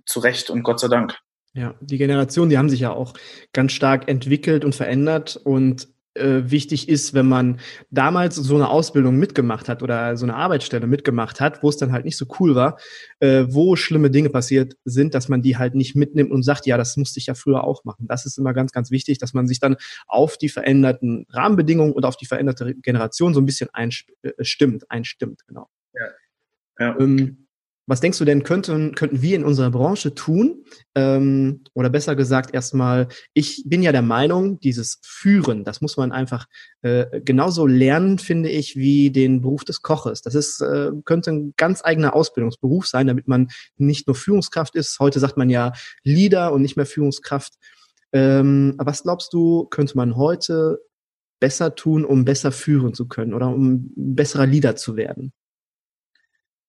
[0.07, 1.17] Zu Recht und Gott sei Dank.
[1.53, 3.15] Ja, die Generationen, die haben sich ja auch
[3.53, 9.69] ganz stark entwickelt und verändert und wichtig ist, wenn man damals so eine Ausbildung mitgemacht
[9.69, 12.79] hat oder so eine Arbeitsstelle mitgemacht hat, wo es dann halt nicht so cool war,
[13.21, 16.77] äh, wo schlimme Dinge passiert sind, dass man die halt nicht mitnimmt und sagt, ja,
[16.77, 18.07] das musste ich ja früher auch machen.
[18.09, 22.05] Das ist immer ganz, ganz wichtig, dass man sich dann auf die veränderten Rahmenbedingungen und
[22.05, 25.69] auf die veränderte Generation so ein bisschen einstimmt, äh, einstimmt, genau.
[25.95, 26.87] Ja.
[26.87, 27.01] ja.
[27.01, 27.47] Ähm,
[27.87, 30.65] was denkst du denn, könnten, könnten wir in unserer Branche tun?
[30.95, 36.13] Ähm, oder besser gesagt, erstmal, ich bin ja der Meinung, dieses Führen, das muss man
[36.13, 36.47] einfach
[36.83, 40.23] äh, genauso lernen, finde ich, wie den Beruf des Koches.
[40.23, 44.99] Das ist, äh, könnte ein ganz eigener Ausbildungsberuf sein, damit man nicht nur Führungskraft ist.
[45.01, 45.73] Heute sagt man ja
[46.05, 47.55] Leader und nicht mehr Führungskraft.
[48.13, 50.81] Ähm, was glaubst du, könnte man heute
[51.41, 55.33] besser tun, um besser führen zu können oder um besserer Leader zu werden?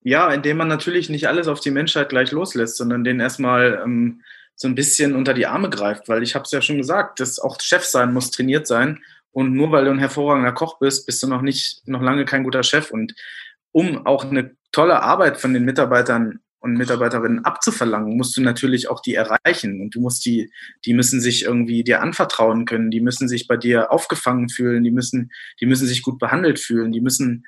[0.03, 4.21] Ja, indem man natürlich nicht alles auf die Menschheit gleich loslässt, sondern den erstmal ähm,
[4.55, 7.39] so ein bisschen unter die Arme greift, weil ich habe es ja schon gesagt, dass
[7.39, 8.99] auch Chef sein muss trainiert sein.
[9.31, 12.43] Und nur weil du ein hervorragender Koch bist, bist du noch nicht noch lange kein
[12.43, 12.91] guter Chef.
[12.91, 13.15] Und
[13.71, 19.01] um auch eine tolle Arbeit von den Mitarbeitern und Mitarbeiterinnen abzuverlangen, musst du natürlich auch
[19.01, 19.81] die erreichen.
[19.81, 20.51] Und du musst die,
[20.85, 24.91] die müssen sich irgendwie dir anvertrauen können, die müssen sich bei dir aufgefangen fühlen, die
[24.91, 27.45] müssen, die müssen sich gut behandelt fühlen, die müssen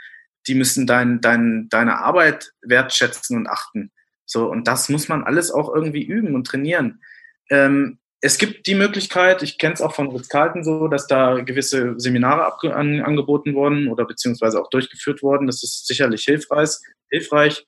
[0.47, 3.91] die müssen dein, dein, deine Arbeit wertschätzen und achten.
[4.25, 7.01] So, und das muss man alles auch irgendwie üben und trainieren.
[7.49, 11.41] Ähm, es gibt die Möglichkeit, ich kenne es auch von Ritz Carlton so, dass da
[11.41, 15.45] gewisse Seminare an, angeboten wurden oder beziehungsweise auch durchgeführt wurden.
[15.45, 16.69] Das ist sicherlich hilfreich.
[17.09, 17.67] hilfreich.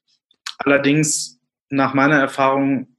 [0.60, 2.96] Allerdings, nach meiner Erfahrung,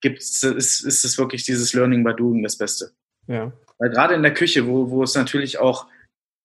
[0.00, 2.90] gibt's, ist, ist es wirklich dieses Learning by Doing das Beste.
[3.28, 3.52] Ja.
[3.78, 5.86] Weil gerade in der Küche, wo, wo es natürlich auch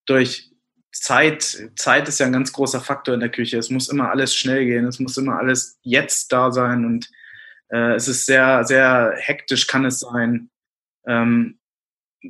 [0.05, 0.50] durch
[0.91, 3.57] Zeit, Zeit ist ja ein ganz großer Faktor in der Küche.
[3.57, 7.09] Es muss immer alles schnell gehen, es muss immer alles jetzt da sein und
[7.69, 10.49] äh, es ist sehr, sehr hektisch kann es sein.
[11.05, 11.59] Ähm,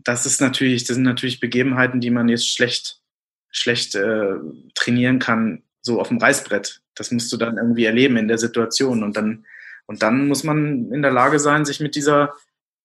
[0.04, 3.02] das ist natürlich, das sind natürlich Begebenheiten, die man jetzt schlecht,
[3.50, 4.36] schlecht äh,
[4.76, 6.82] trainieren kann, so auf dem Reißbrett.
[6.96, 9.46] Das musst du dann irgendwie erleben in der Situation und dann,
[9.88, 12.34] und dann muss man in der Lage sein, sich mit dieser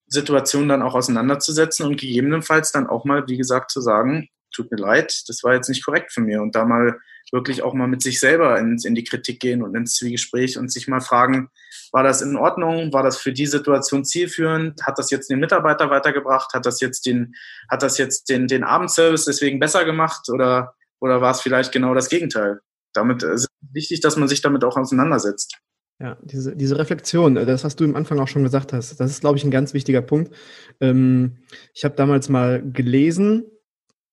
[0.06, 4.78] Situation dann auch auseinanderzusetzen und gegebenenfalls dann auch mal, wie gesagt, zu sagen, tut mir
[4.78, 6.40] leid, das war jetzt nicht korrekt von mir.
[6.42, 6.98] Und da mal
[7.32, 10.70] wirklich auch mal mit sich selber in, in die Kritik gehen und ins Zwiegespräch und
[10.70, 11.50] sich mal fragen,
[11.92, 12.92] war das in Ordnung?
[12.92, 14.82] War das für die Situation zielführend?
[14.84, 16.52] Hat das jetzt den Mitarbeiter weitergebracht?
[16.54, 17.34] Hat das jetzt den,
[17.68, 20.28] hat das jetzt den, den Abendservice deswegen besser gemacht?
[20.28, 22.60] Oder, oder war es vielleicht genau das Gegenteil?
[22.92, 25.58] Damit ist es wichtig, dass man sich damit auch auseinandersetzt.
[25.98, 29.22] Ja, diese, diese Reflexion, das, was du im Anfang auch schon gesagt hast, das ist,
[29.22, 30.34] glaube ich, ein ganz wichtiger Punkt.
[30.80, 31.38] Ähm,
[31.72, 33.46] ich habe damals mal gelesen,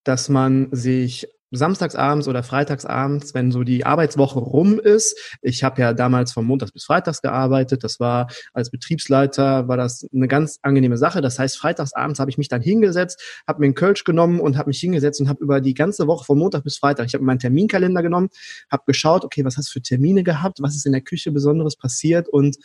[0.03, 5.37] dass man sich samstagsabends oder freitagsabends, wenn so die Arbeitswoche rum ist.
[5.41, 7.83] Ich habe ja damals von Montags bis Freitags gearbeitet.
[7.83, 11.21] Das war als Betriebsleiter war das eine ganz angenehme Sache.
[11.21, 14.69] Das heißt, freitagsabends habe ich mich dann hingesetzt, habe mir einen Kölsch genommen und habe
[14.69, 17.39] mich hingesetzt und habe über die ganze Woche von Montag bis Freitag, ich habe meinen
[17.39, 18.29] Terminkalender genommen,
[18.71, 21.77] habe geschaut, okay, was hast du für Termine gehabt, was ist in der Küche Besonderes
[21.77, 22.57] passiert und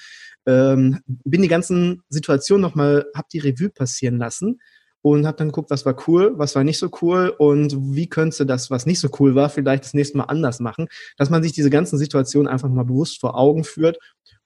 [0.46, 4.60] ähm, bin die ganzen Situationen nochmal, habe die Revue passieren lassen
[5.02, 8.46] und habe dann geguckt, was war cool, was war nicht so cool und wie könnte
[8.46, 11.52] das, was nicht so cool war, vielleicht das nächste Mal anders machen, dass man sich
[11.52, 13.98] diese ganzen Situationen einfach mal bewusst vor Augen führt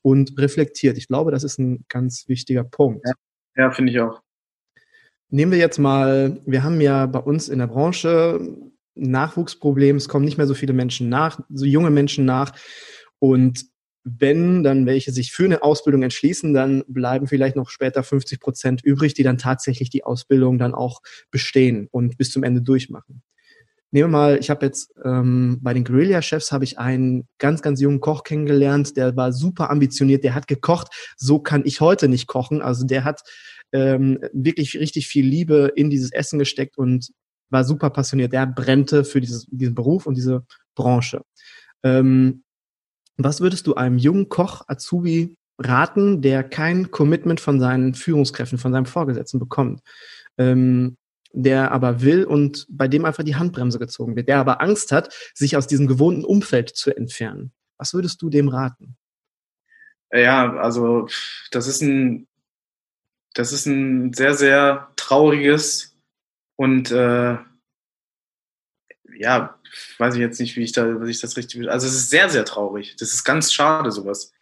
[0.03, 0.99] und reflektiert.
[0.99, 3.07] Ich glaube, das ist ein ganz wichtiger Punkt.
[3.07, 4.21] Ja, ja finde ich auch.
[5.31, 8.41] Nehmen wir jetzt mal, wir haben ja bei uns in der Branche
[8.95, 12.53] Nachwuchsproblem, es kommen nicht mehr so viele Menschen nach, so junge Menschen nach
[13.19, 13.72] und
[14.05, 18.83] wenn dann welche sich für eine Ausbildung entschließen, dann bleiben vielleicht noch später 50 Prozent
[18.83, 23.23] übrig, die dann tatsächlich die Ausbildung dann auch bestehen und bis zum Ende durchmachen.
[23.95, 27.79] Nehmen wir mal, ich habe jetzt ähm, bei den Guerilla-Chefs habe ich einen ganz, ganz
[27.79, 32.27] jungen Koch kennengelernt, der war super ambitioniert, der hat gekocht, so kann ich heute nicht
[32.27, 32.63] kochen.
[32.63, 33.21] Also der hat
[33.73, 37.13] ähm, wirklich richtig viel Liebe in dieses Essen gesteckt und
[37.51, 38.33] war super passioniert.
[38.33, 41.23] Der brennte für dieses, diesen Beruf und diese Branche.
[41.83, 42.45] Ähm,
[43.17, 48.73] was würdest du einem jungen Koch, Azubi raten, der kein Commitment von seinen Führungskräften, von
[48.73, 49.81] seinem Vorgesetzten bekommt,
[50.39, 50.97] ähm,
[51.33, 55.15] der aber will und bei dem einfach die Handbremse gezogen wird, der aber Angst hat,
[55.35, 57.53] sich aus diesem gewohnten Umfeld zu entfernen?
[57.79, 58.97] Was würdest du dem raten?
[60.13, 61.09] Ja, also
[61.51, 62.29] das ist ein,
[63.35, 65.97] das ist ein sehr, sehr trauriges
[66.57, 67.39] und äh,
[69.15, 69.59] ja,
[69.99, 72.29] weiß ich jetzt nicht, wie ich da, was ich das richtig, also es ist sehr,
[72.29, 72.97] sehr traurig.
[72.99, 74.33] Das ist ganz schade, sowas.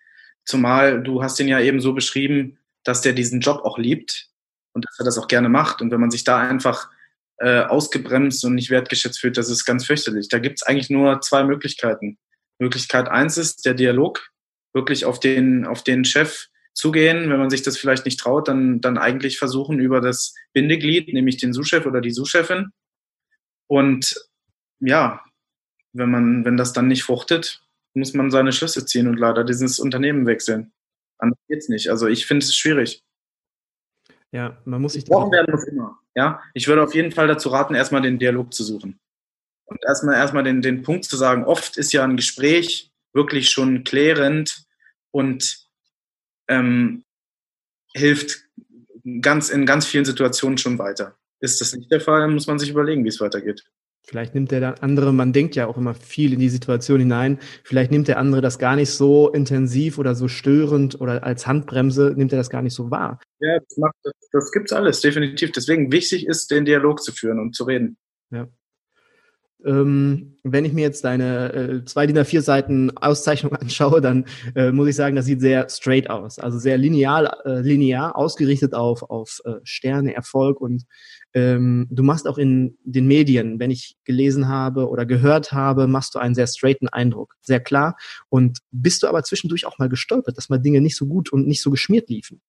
[0.45, 4.29] Zumal du hast ihn ja eben so beschrieben, dass der diesen Job auch liebt
[4.73, 5.83] und dass er das auch gerne macht.
[5.83, 6.91] Und wenn man sich da einfach
[7.39, 10.29] äh, ausgebremst und nicht wertgeschätzt fühlt, das ist ganz fürchterlich.
[10.29, 12.19] Da gibt es eigentlich nur zwei Möglichkeiten.
[12.59, 14.31] Möglichkeit eins ist der Dialog,
[14.73, 17.31] wirklich auf den, auf den Chef zugehen.
[17.31, 21.39] Wenn man sich das vielleicht nicht traut, dann, dann eigentlich versuchen über das Bindeglied, nämlich
[21.39, 22.71] den Sous-Chef oder die Sous-Chefin.
[23.67, 24.15] Und
[24.81, 25.25] ja,
[25.93, 27.63] wenn man, wenn das dann nicht fruchtet,
[27.95, 30.73] muss man seine Schlüsse ziehen und leider dieses Unternehmen wechseln.
[31.19, 31.91] Anders geht's nicht.
[31.91, 33.03] Also ich finde es schwierig.
[34.33, 35.99] Ja, man muss sich Brauchen werden muss immer.
[36.15, 39.01] Ja, ich würde auf jeden Fall dazu raten, erstmal den Dialog zu suchen.
[39.65, 43.85] Und erstmal, erstmal den, den Punkt zu sagen, oft ist ja ein Gespräch wirklich schon
[43.85, 44.65] klärend
[45.11, 45.67] und
[46.49, 47.05] ähm,
[47.95, 48.45] hilft
[49.21, 51.17] ganz, in ganz vielen Situationen schon weiter.
[51.41, 53.65] Ist das nicht der Fall, dann muss man sich überlegen, wie es weitergeht.
[54.03, 57.91] Vielleicht nimmt der andere, man denkt ja auch immer viel in die Situation hinein, vielleicht
[57.91, 62.33] nimmt der andere das gar nicht so intensiv oder so störend oder als Handbremse nimmt
[62.33, 63.21] er das gar nicht so wahr.
[63.41, 65.53] Ja, das, macht, das, das gibt's alles, definitiv.
[65.53, 67.97] Deswegen wichtig ist, den Dialog zu führen und zu reden.
[68.31, 68.49] Ja.
[69.65, 74.73] Ähm, wenn ich mir jetzt deine äh, zwei DIN A4 Seiten Auszeichnung anschaue, dann äh,
[74.73, 76.39] muss ich sagen, das sieht sehr straight aus.
[76.39, 80.85] Also sehr lineal, äh, linear ausgerichtet auf, auf äh, Sterne, Erfolg und
[81.33, 86.15] ähm, du machst auch in den Medien, wenn ich gelesen habe oder gehört habe, machst
[86.15, 87.37] du einen sehr straighten Eindruck.
[87.41, 87.97] Sehr klar.
[88.29, 91.47] Und bist du aber zwischendurch auch mal gestolpert, dass mal Dinge nicht so gut und
[91.47, 92.41] nicht so geschmiert liefen?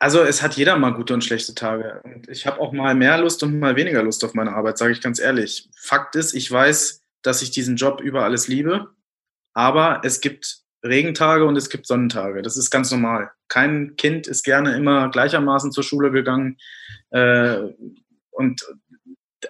[0.00, 2.02] Also es hat jeder mal gute und schlechte Tage.
[2.02, 4.92] Und ich habe auch mal mehr Lust und mal weniger Lust auf meine Arbeit, sage
[4.92, 5.70] ich ganz ehrlich.
[5.76, 8.90] Fakt ist, ich weiß, dass ich diesen Job über alles liebe,
[9.54, 12.42] aber es gibt Regentage und es gibt Sonnentage.
[12.42, 13.30] Das ist ganz normal.
[13.48, 16.58] Kein Kind ist gerne immer gleichermaßen zur Schule gegangen.
[17.10, 17.58] Äh,
[18.30, 18.66] und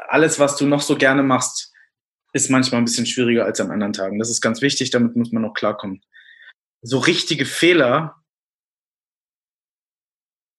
[0.09, 1.73] alles, was du noch so gerne machst,
[2.33, 4.19] ist manchmal ein bisschen schwieriger als an anderen Tagen.
[4.19, 6.03] Das ist ganz wichtig, damit muss man auch klarkommen.
[6.83, 8.23] So richtige Fehler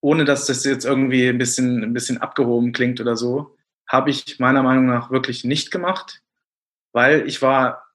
[0.04, 3.56] ohne dass das jetzt irgendwie ein bisschen, ein bisschen abgehoben klingt oder so,
[3.88, 6.22] habe ich meiner Meinung nach wirklich nicht gemacht,
[6.92, 7.88] weil ich war,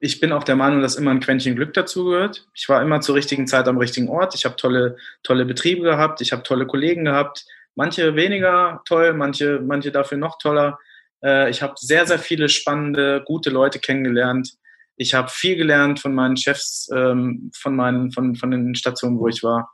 [0.00, 2.46] ich bin auch der Meinung, dass immer ein Quäntchen Glück dazugehört.
[2.54, 4.34] Ich war immer zur richtigen Zeit am richtigen Ort.
[4.34, 9.60] Ich habe tolle, tolle Betriebe gehabt, ich habe tolle Kollegen gehabt, manche weniger toll, manche,
[9.60, 10.78] manche dafür noch toller.
[11.22, 14.54] Äh, ich habe sehr, sehr viele spannende, gute Leute kennengelernt.
[14.96, 19.28] Ich habe viel gelernt von meinen Chefs, ähm, von meinen, von, von den Stationen, wo
[19.28, 19.70] ich war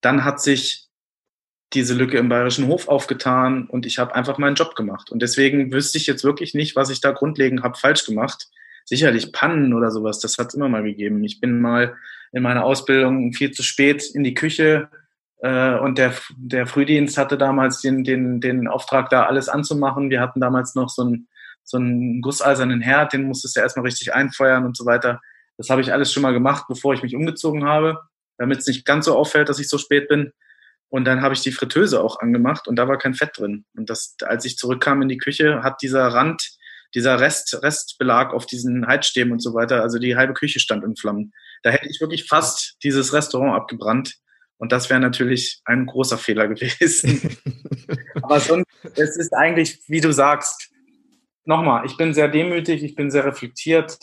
[0.00, 0.86] dann hat sich
[1.72, 5.10] diese Lücke im Bayerischen Hof aufgetan und ich habe einfach meinen Job gemacht.
[5.10, 8.48] Und deswegen wüsste ich jetzt wirklich nicht, was ich da grundlegend habe falsch gemacht.
[8.86, 11.22] Sicherlich Pannen oder sowas, das hat es immer mal gegeben.
[11.24, 11.96] Ich bin mal
[12.32, 14.88] in meiner Ausbildung viel zu spät in die Küche
[15.38, 20.08] äh, und der, der Frühdienst hatte damals den, den, den Auftrag, da alles anzumachen.
[20.08, 21.28] Wir hatten damals noch so einen,
[21.64, 25.20] so einen gusseisernen Herd, den musstest du erstmal richtig einfeuern und so weiter.
[25.58, 28.00] Das habe ich alles schon mal gemacht, bevor ich mich umgezogen habe
[28.38, 30.32] damit es nicht ganz so auffällt, dass ich so spät bin.
[30.88, 33.64] Und dann habe ich die Fritteuse auch angemacht und da war kein Fett drin.
[33.76, 36.55] Und das, als ich zurückkam in die Küche, hat dieser Rand,
[36.96, 40.96] dieser Rest, Restbelag auf diesen Heizstäben und so weiter, also die halbe Küche stand in
[40.96, 41.32] Flammen.
[41.62, 44.16] Da hätte ich wirklich fast dieses Restaurant abgebrannt.
[44.56, 47.36] Und das wäre natürlich ein großer Fehler gewesen.
[48.22, 50.72] Aber sonst, es ist eigentlich, wie du sagst,
[51.44, 53.98] nochmal, ich bin sehr demütig, ich bin sehr reflektiert,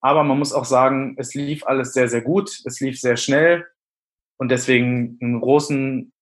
[0.00, 3.64] aber man muss auch sagen, es lief alles sehr, sehr gut, es lief sehr schnell
[4.38, 6.12] und deswegen einen großen,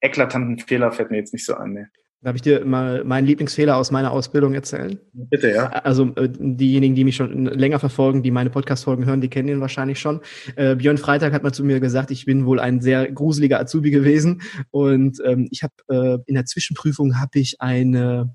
[0.00, 1.72] eklatanten Fehler fällt mir jetzt nicht so an.
[1.72, 1.90] Ne.
[2.22, 4.98] Darf ich dir mal meinen Lieblingsfehler aus meiner Ausbildung erzählen?
[5.12, 5.68] Bitte, ja.
[5.68, 9.60] Also äh, diejenigen, die mich schon länger verfolgen, die meine Podcast-Folgen hören, die kennen ihn
[9.60, 10.20] wahrscheinlich schon.
[10.56, 13.90] Äh, Björn Freitag hat mal zu mir gesagt, ich bin wohl ein sehr gruseliger Azubi
[13.90, 14.42] gewesen.
[14.70, 18.34] Und ähm, ich habe äh, in der Zwischenprüfung habe ich eine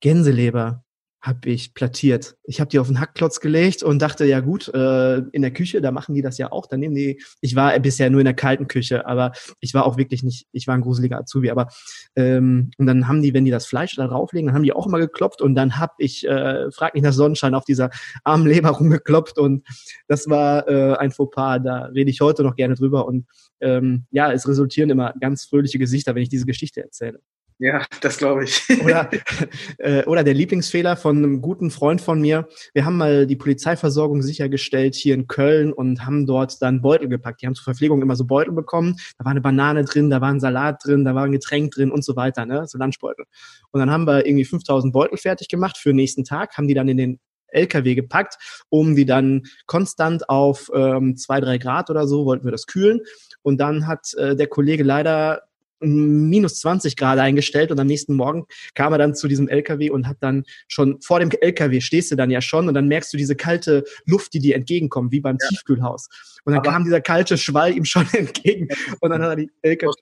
[0.00, 0.83] Gänseleber
[1.24, 2.36] habe ich plattiert.
[2.44, 5.80] Ich habe die auf den Hackklotz gelegt und dachte, ja gut, äh, in der Küche,
[5.80, 6.66] da machen die das ja auch.
[6.66, 9.96] Dann nehmen die, ich war bisher nur in der kalten Küche, aber ich war auch
[9.96, 11.68] wirklich nicht, ich war ein gruseliger Azubi, aber
[12.14, 14.86] ähm, und dann haben die, wenn die das Fleisch da drauflegen, dann haben die auch
[14.86, 17.88] immer geklopft und dann habe ich, äh, frag nicht nach Sonnenschein, auf dieser
[18.22, 19.66] armen Leber rumgeklopft und
[20.08, 23.24] das war äh, ein Fauxpas, da rede ich heute noch gerne drüber und
[23.60, 27.20] ähm, ja, es resultieren immer ganz fröhliche Gesichter, wenn ich diese Geschichte erzähle.
[27.58, 28.66] Ja, das glaube ich.
[28.82, 29.08] oder,
[29.78, 32.48] äh, oder der Lieblingsfehler von einem guten Freund von mir.
[32.72, 37.42] Wir haben mal die Polizeiversorgung sichergestellt hier in Köln und haben dort dann Beutel gepackt.
[37.42, 38.96] Die haben zur Verpflegung immer so Beutel bekommen.
[39.18, 41.92] Da war eine Banane drin, da war ein Salat drin, da war ein Getränk drin
[41.92, 42.66] und so weiter, ne?
[42.66, 43.24] so Lunchbeutel.
[43.70, 46.74] Und dann haben wir irgendwie 5000 Beutel fertig gemacht für den nächsten Tag, haben die
[46.74, 47.20] dann in den
[47.54, 48.36] LKW gepackt,
[48.68, 53.00] um die dann konstant auf ähm, zwei, drei Grad oder so, wollten wir das kühlen.
[53.42, 55.42] Und dann hat äh, der Kollege leider
[55.84, 60.06] minus 20 Grad eingestellt und am nächsten Morgen kam er dann zu diesem LKW und
[60.06, 63.16] hat dann schon vor dem LKW stehst du dann ja schon und dann merkst du
[63.16, 65.48] diese kalte Luft, die dir entgegenkommt, wie beim ja.
[65.48, 66.08] Tiefkühlhaus.
[66.44, 68.68] Und dann Aber kam dieser kalte Schwall ihm schon entgegen
[69.00, 69.92] und dann hat er die LKW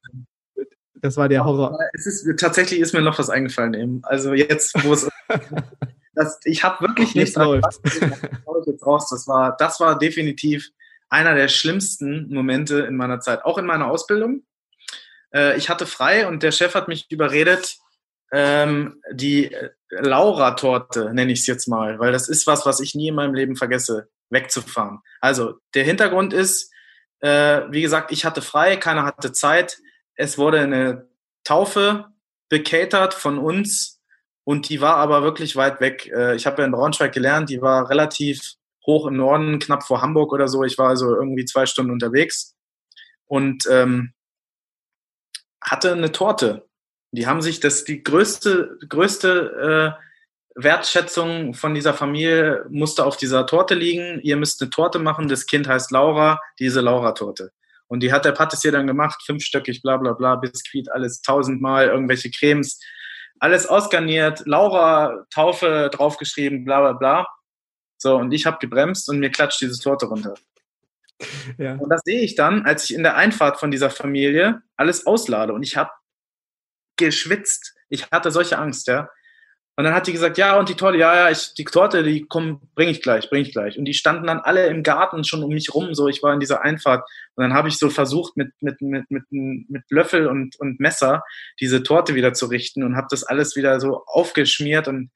[1.03, 1.77] das war der Horror.
[1.95, 4.01] Es ist, tatsächlich ist mir noch was eingefallen eben.
[4.05, 5.11] Also jetzt, wo es
[6.15, 7.81] das, ich habe wirklich nicht läuft.
[8.67, 9.09] jetzt raus.
[9.11, 10.71] Das war, das war definitiv
[11.09, 14.45] einer der schlimmsten Momente in meiner Zeit, auch in meiner Ausbildung
[15.35, 17.77] äh, ich hatte frei und der Chef hat mich überredet,
[18.33, 22.95] ähm, die äh, Laura-Torte, nenne ich es jetzt mal, weil das ist was, was ich
[22.95, 25.01] nie in meinem Leben vergesse, wegzufahren.
[25.21, 26.73] Also der Hintergrund ist,
[27.21, 29.79] äh, wie gesagt, ich hatte frei, keiner hatte Zeit.
[30.15, 31.09] Es wurde eine
[31.45, 32.07] Taufe
[32.49, 34.01] bekatert von uns
[34.45, 36.11] und die war aber wirklich weit weg.
[36.15, 38.55] Äh, ich habe ja in Braunschweig gelernt, die war relativ
[38.87, 40.65] hoch im Norden, knapp vor Hamburg oder so.
[40.65, 42.57] Ich war also irgendwie zwei Stunden unterwegs.
[43.27, 44.13] Und ähm,
[45.63, 46.67] hatte eine Torte.
[47.13, 50.03] Die haben sich das die größte größte äh,
[50.55, 54.21] Wertschätzung von dieser Familie musste auf dieser Torte liegen.
[54.23, 55.29] Ihr müsst eine Torte machen.
[55.29, 57.53] Das Kind heißt Laura, diese Laura-Torte.
[57.89, 62.31] Und die hat der Patissier dann gemacht, fünfstöckig, bla bla bla, Biskuit, alles tausendmal, irgendwelche
[62.31, 62.81] Cremes,
[63.39, 67.27] alles ausgarniert, Laura, Taufe draufgeschrieben, bla bla bla.
[67.99, 70.35] So, und ich habe gebremst und mir klatscht diese Torte runter.
[71.59, 71.75] Ja.
[71.75, 75.53] Und das sehe ich dann, als ich in der Einfahrt von dieser Familie alles auslade.
[75.53, 75.91] Und ich habe
[76.97, 77.75] geschwitzt.
[77.89, 79.09] Ich hatte solche Angst, ja.
[79.75, 82.27] Und dann hat die gesagt, ja, und die Torte, ja, ja, ich, die Torte, die
[82.29, 83.79] komm, bring ich gleich, bring ich gleich.
[83.79, 86.41] Und die standen dann alle im Garten schon um mich rum, so, ich war in
[86.41, 87.09] dieser Einfahrt.
[87.37, 91.23] Und dann habe ich so versucht, mit, mit, mit, mit, mit Löffel und, und Messer
[91.59, 95.11] diese Torte wieder zu richten und habe das alles wieder so aufgeschmiert und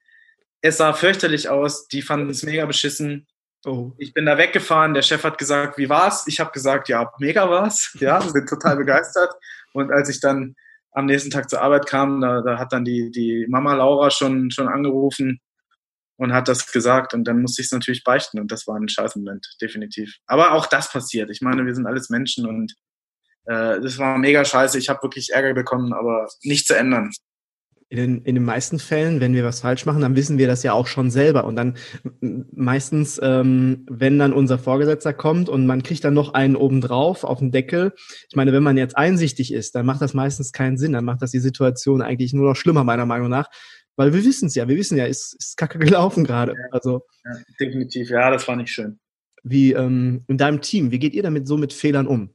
[0.61, 1.87] es sah fürchterlich aus.
[1.87, 3.27] Die fanden es mega beschissen.
[3.67, 3.91] Oh.
[3.97, 6.23] Ich bin da weggefahren, der Chef hat gesagt, wie war's?
[6.25, 7.93] Ich habe gesagt, ja, mega war's.
[7.99, 9.33] Ja, sind total begeistert.
[9.73, 10.55] Und als ich dann
[10.93, 14.51] am nächsten Tag zur Arbeit kam, da, da hat dann die, die Mama Laura schon,
[14.51, 15.41] schon angerufen
[16.15, 18.87] und hat das gesagt und dann musste ich es natürlich beichten und das war ein
[18.87, 20.15] Scheißmoment, definitiv.
[20.27, 21.29] Aber auch das passiert.
[21.29, 22.73] Ich meine, wir sind alles Menschen und
[23.47, 24.79] äh, das war mega scheiße.
[24.79, 27.11] Ich habe wirklich Ärger bekommen, aber nicht zu ändern
[27.89, 30.61] in den, in den meisten Fällen, wenn wir was falsch machen, dann wissen wir das
[30.61, 31.45] ja auch schon selber.
[31.45, 31.77] Und dann
[32.51, 37.39] meistens, ähm, wenn dann unser Vorgesetzter kommt und man kriegt dann noch einen obendrauf auf
[37.39, 37.93] den Deckel.
[38.29, 40.93] Ich meine, wenn man jetzt einsichtig ist, dann macht das meistens keinen Sinn.
[40.93, 43.49] Dann macht das die Situation eigentlich nur noch schlimmer, meiner Meinung nach.
[43.95, 46.55] Weil wir wissen es ja, wir wissen ja, ist, ist kacke gelaufen gerade.
[46.71, 48.99] Also, ja, definitiv, ja, das war nicht schön.
[49.43, 52.33] Wie ähm, in deinem Team, wie geht ihr damit so mit Fehlern um?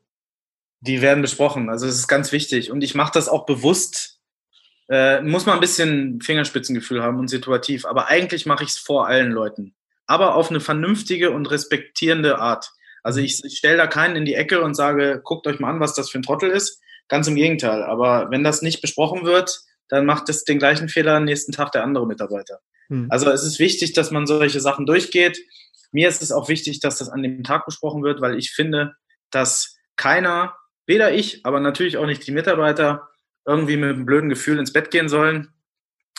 [0.81, 1.69] Die werden besprochen.
[1.69, 2.71] Also es ist ganz wichtig.
[2.71, 4.12] Und ich mache das auch bewusst
[4.93, 7.87] äh, muss man ein bisschen Fingerspitzengefühl haben und situativ.
[7.87, 9.75] Aber eigentlich mache ich es vor allen Leuten.
[10.07, 12.71] Aber auf eine vernünftige und respektierende Art.
[13.03, 15.81] Also ich, ich stelle da keinen in die Ecke und sage, guckt euch mal an,
[15.81, 16.83] was das für ein Trottel ist.
[17.09, 17.83] Ganz im Gegenteil.
[17.83, 21.73] Aber wenn das nicht besprochen wird, dann macht es den gleichen Fehler am nächsten Tag
[21.73, 22.61] der andere Mitarbeiter.
[22.89, 23.07] Hm.
[23.09, 25.39] Also es ist wichtig, dass man solche Sachen durchgeht.
[25.91, 28.93] Mir ist es auch wichtig, dass das an dem Tag besprochen wird, weil ich finde,
[29.31, 30.55] dass keiner
[30.87, 33.09] weder ich, aber natürlich auch nicht die Mitarbeiter
[33.47, 35.53] irgendwie mit einem blöden Gefühl ins Bett gehen sollen,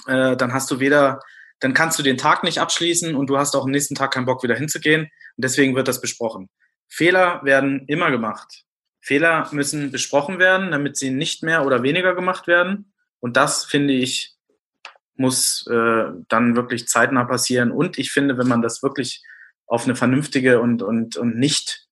[0.07, 1.21] äh, dann hast du weder,
[1.59, 4.26] dann kannst du den Tag nicht abschließen und du hast auch am nächsten Tag keinen
[4.26, 5.03] Bock wieder hinzugehen.
[5.03, 6.49] Und deswegen wird das besprochen.
[6.89, 8.63] Fehler werden immer gemacht.
[9.01, 12.93] Fehler müssen besprochen werden, damit sie nicht mehr oder weniger gemacht werden.
[13.19, 14.34] Und das finde ich
[15.15, 17.71] muss äh, dann wirklich zeitnah passieren.
[17.71, 19.24] Und ich finde, wenn man das wirklich
[19.67, 21.82] auf eine vernünftige und, und, und nicht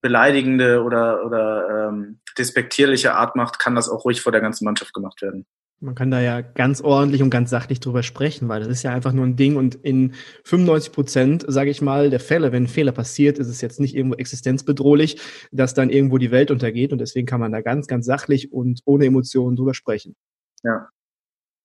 [0.00, 4.94] beleidigende oder, oder ähm, despektierliche Art macht, kann das auch ruhig vor der ganzen Mannschaft
[4.94, 5.46] gemacht werden.
[5.82, 8.92] Man kann da ja ganz ordentlich und ganz sachlich drüber sprechen, weil das ist ja
[8.92, 10.12] einfach nur ein Ding und in
[10.44, 13.96] 95 Prozent, sage ich mal, der Fälle, wenn ein Fehler passiert, ist es jetzt nicht
[13.96, 15.18] irgendwo existenzbedrohlich,
[15.52, 18.82] dass dann irgendwo die Welt untergeht und deswegen kann man da ganz, ganz sachlich und
[18.84, 20.16] ohne Emotionen drüber sprechen.
[20.62, 20.90] Ja.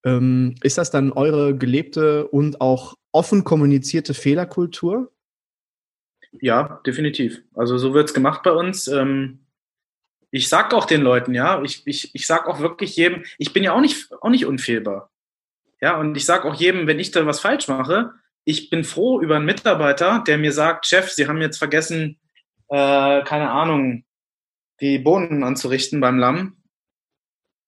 [0.05, 5.11] Ähm, ist das dann eure gelebte und auch offen kommunizierte Fehlerkultur?
[6.41, 7.41] Ja, definitiv.
[7.53, 8.87] Also so wird's gemacht bei uns.
[8.87, 9.45] Ähm
[10.35, 13.63] ich sag auch den Leuten, ja, ich, ich, ich sag auch wirklich jedem, ich bin
[13.63, 15.09] ja auch nicht, auch nicht unfehlbar.
[15.79, 18.11] Ja, und ich sag auch jedem, wenn ich da was falsch mache,
[18.43, 22.19] ich bin froh über einen Mitarbeiter, der mir sagt, Chef, Sie haben jetzt vergessen,
[22.67, 24.03] äh, keine Ahnung,
[24.81, 26.57] die Bohnen anzurichten beim Lamm.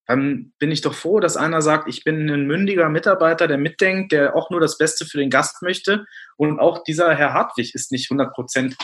[0.08, 4.14] Dann bin ich doch froh, dass einer sagt, ich bin ein mündiger Mitarbeiter, der mitdenkt,
[4.14, 6.05] der auch nur das Beste für den Gast möchte.
[6.38, 8.76] Und auch dieser Herr Hartwig ist nicht 100 Prozent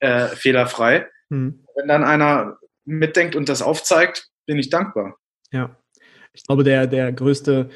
[0.00, 1.06] äh, fehlerfrei.
[1.30, 1.64] Hm.
[1.76, 5.16] Wenn dann einer mitdenkt und das aufzeigt, bin ich dankbar.
[5.52, 5.76] Ja,
[6.32, 7.68] ich glaube, der, der größte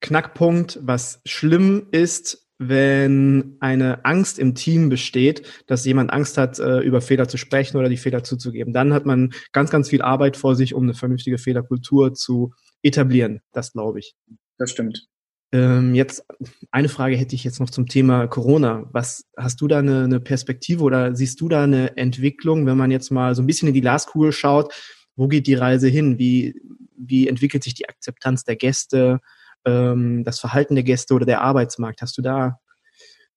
[0.00, 6.80] Knackpunkt, was schlimm ist, wenn eine Angst im Team besteht, dass jemand Angst hat, äh,
[6.80, 8.72] über Fehler zu sprechen oder die Fehler zuzugeben.
[8.72, 12.52] Dann hat man ganz, ganz viel Arbeit vor sich, um eine vernünftige Fehlerkultur zu
[12.82, 13.40] etablieren.
[13.52, 14.14] Das glaube ich.
[14.58, 15.06] Das stimmt.
[15.50, 16.24] Ähm, jetzt
[16.72, 18.88] eine Frage hätte ich jetzt noch zum Thema Corona.
[18.92, 22.90] Was hast du da eine, eine, Perspektive oder siehst du da eine Entwicklung, wenn man
[22.90, 24.74] jetzt mal so ein bisschen in die Glaskugel schaut?
[25.16, 26.18] Wo geht die Reise hin?
[26.18, 26.60] Wie,
[26.96, 29.20] wie entwickelt sich die Akzeptanz der Gäste,
[29.68, 32.02] ähm, das Verhalten der Gäste oder der Arbeitsmarkt?
[32.02, 32.58] Hast du da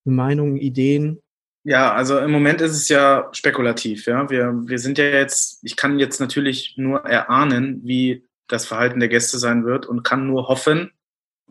[0.04, 1.20] eine Meinung, Ideen?
[1.64, 4.06] Ja, also im Moment ist es ja spekulativ.
[4.06, 9.00] Ja, wir, wir sind ja jetzt, ich kann jetzt natürlich nur erahnen, wie das Verhalten
[9.00, 10.90] der Gäste sein wird und kann nur hoffen,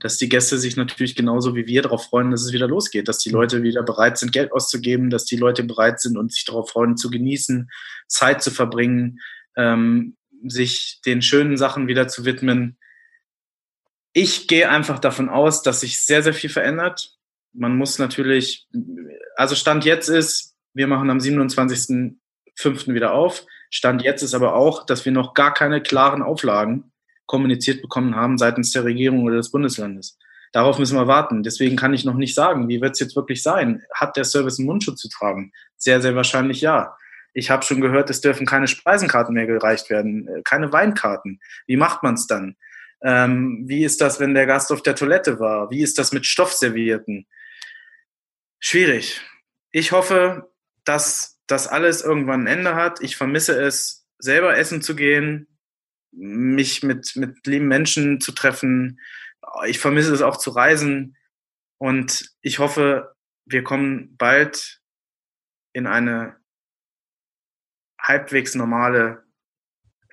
[0.02, 3.20] dass die Gäste sich natürlich genauso wie wir darauf freuen, dass es wieder losgeht, dass
[3.20, 3.36] die mhm.
[3.36, 6.98] Leute wieder bereit sind, Geld auszugeben, dass die Leute bereit sind und sich darauf freuen,
[6.98, 7.70] zu genießen,
[8.08, 9.20] Zeit zu verbringen,
[9.56, 12.78] ähm, sich den schönen Sachen wieder zu widmen.
[14.14, 17.18] Ich gehe einfach davon aus, dass sich sehr, sehr viel verändert.
[17.54, 18.68] Man muss natürlich,
[19.36, 22.94] also Stand jetzt ist, wir machen am 27.05.
[22.94, 23.46] wieder auf.
[23.70, 26.92] Stand jetzt ist aber auch, dass wir noch gar keine klaren Auflagen
[27.26, 30.18] kommuniziert bekommen haben seitens der Regierung oder des Bundeslandes.
[30.52, 31.44] Darauf müssen wir warten.
[31.44, 33.84] Deswegen kann ich noch nicht sagen, wie wird es jetzt wirklich sein?
[33.94, 35.54] Hat der Service einen Mundschutz zu tragen?
[35.78, 36.98] Sehr, sehr wahrscheinlich ja.
[37.34, 41.40] Ich habe schon gehört, es dürfen keine Speisenkarten mehr gereicht werden, äh, keine Weinkarten.
[41.66, 42.58] Wie macht man es dann?
[43.04, 45.72] Ähm, wie ist das, wenn der Gast auf der Toilette war?
[45.72, 47.28] Wie ist das mit Stoffservierten?
[48.60, 49.22] Schwierig.
[49.72, 50.52] Ich hoffe,
[50.84, 53.02] dass das alles irgendwann ein Ende hat.
[53.02, 55.48] Ich vermisse es, selber essen zu gehen,
[56.12, 59.00] mich mit, mit lieben Menschen zu treffen.
[59.66, 61.18] Ich vermisse es auch zu reisen.
[61.78, 64.82] Und ich hoffe, wir kommen bald
[65.74, 66.38] in eine
[68.00, 69.24] halbwegs normale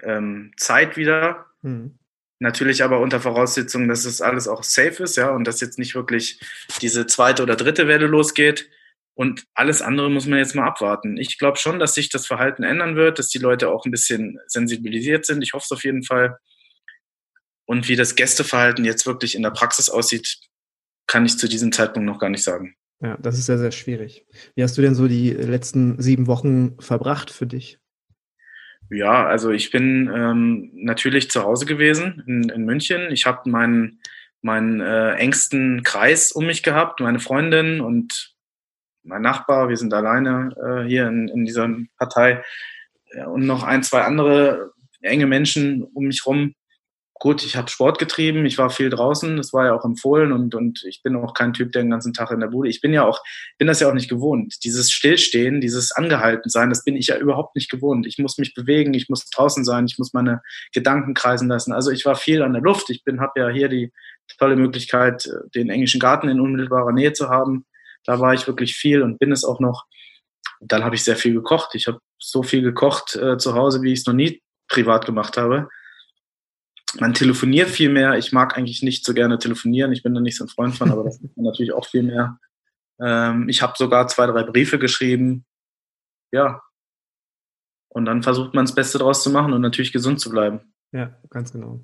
[0.02, 1.46] ähm, Zeit wieder.
[1.62, 1.97] Mhm.
[2.40, 5.94] Natürlich aber unter Voraussetzung, dass es alles auch safe ist, ja, und dass jetzt nicht
[5.94, 6.40] wirklich
[6.80, 8.70] diese zweite oder dritte Welle losgeht.
[9.14, 11.16] Und alles andere muss man jetzt mal abwarten.
[11.16, 14.38] Ich glaube schon, dass sich das Verhalten ändern wird, dass die Leute auch ein bisschen
[14.46, 15.42] sensibilisiert sind.
[15.42, 16.38] Ich hoffe es auf jeden Fall.
[17.66, 20.38] Und wie das Gästeverhalten jetzt wirklich in der Praxis aussieht,
[21.08, 22.76] kann ich zu diesem Zeitpunkt noch gar nicht sagen.
[23.00, 24.24] Ja, das ist sehr, sehr schwierig.
[24.54, 27.78] Wie hast du denn so die letzten sieben Wochen verbracht für dich?
[28.90, 33.10] Ja, also ich bin ähm, natürlich zu Hause gewesen in, in München.
[33.10, 34.00] Ich habe meinen,
[34.40, 38.34] meinen äh, engsten Kreis um mich gehabt, meine Freundin und
[39.02, 41.68] mein Nachbar, wir sind alleine äh, hier in, in dieser
[41.98, 42.42] Partei
[43.14, 46.54] ja, und noch ein, zwei andere enge Menschen um mich rum.
[47.20, 50.54] Gut, ich habe Sport getrieben, ich war viel draußen, das war ja auch empfohlen und,
[50.54, 52.68] und ich bin auch kein Typ, der den ganzen Tag in der Bude.
[52.68, 53.20] Ich bin ja auch,
[53.58, 54.54] bin das ja auch nicht gewohnt.
[54.62, 58.06] Dieses Stillstehen, dieses angehalten sein, das bin ich ja überhaupt nicht gewohnt.
[58.06, 60.42] Ich muss mich bewegen, ich muss draußen sein, ich muss meine
[60.72, 61.72] Gedanken kreisen lassen.
[61.72, 62.88] Also ich war viel an der Luft.
[62.90, 63.92] Ich bin, habe ja hier die
[64.38, 67.66] tolle Möglichkeit, den englischen Garten in unmittelbarer Nähe zu haben.
[68.04, 69.86] Da war ich wirklich viel und bin es auch noch.
[70.60, 71.74] Dann habe ich sehr viel gekocht.
[71.74, 75.36] Ich habe so viel gekocht äh, zu Hause, wie ich es noch nie privat gemacht
[75.36, 75.68] habe.
[76.98, 78.14] Man telefoniert viel mehr.
[78.14, 79.92] Ich mag eigentlich nicht so gerne telefonieren.
[79.92, 82.38] Ich bin da nicht so ein Freund von, aber das ist natürlich auch viel mehr.
[83.00, 85.44] Ähm, ich habe sogar zwei, drei Briefe geschrieben.
[86.32, 86.62] Ja.
[87.88, 90.60] Und dann versucht man das Beste draus zu machen und natürlich gesund zu bleiben.
[90.92, 91.80] Ja, ganz genau.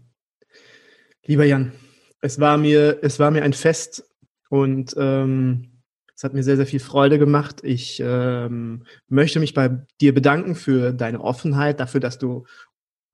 [1.27, 1.73] Lieber Jan,
[2.21, 4.05] es war mir, es war mir ein Fest
[4.49, 5.83] und ähm,
[6.15, 7.61] es hat mir sehr, sehr viel Freude gemacht.
[7.65, 12.47] Ich ähm, möchte mich bei dir bedanken für deine Offenheit, dafür, dass du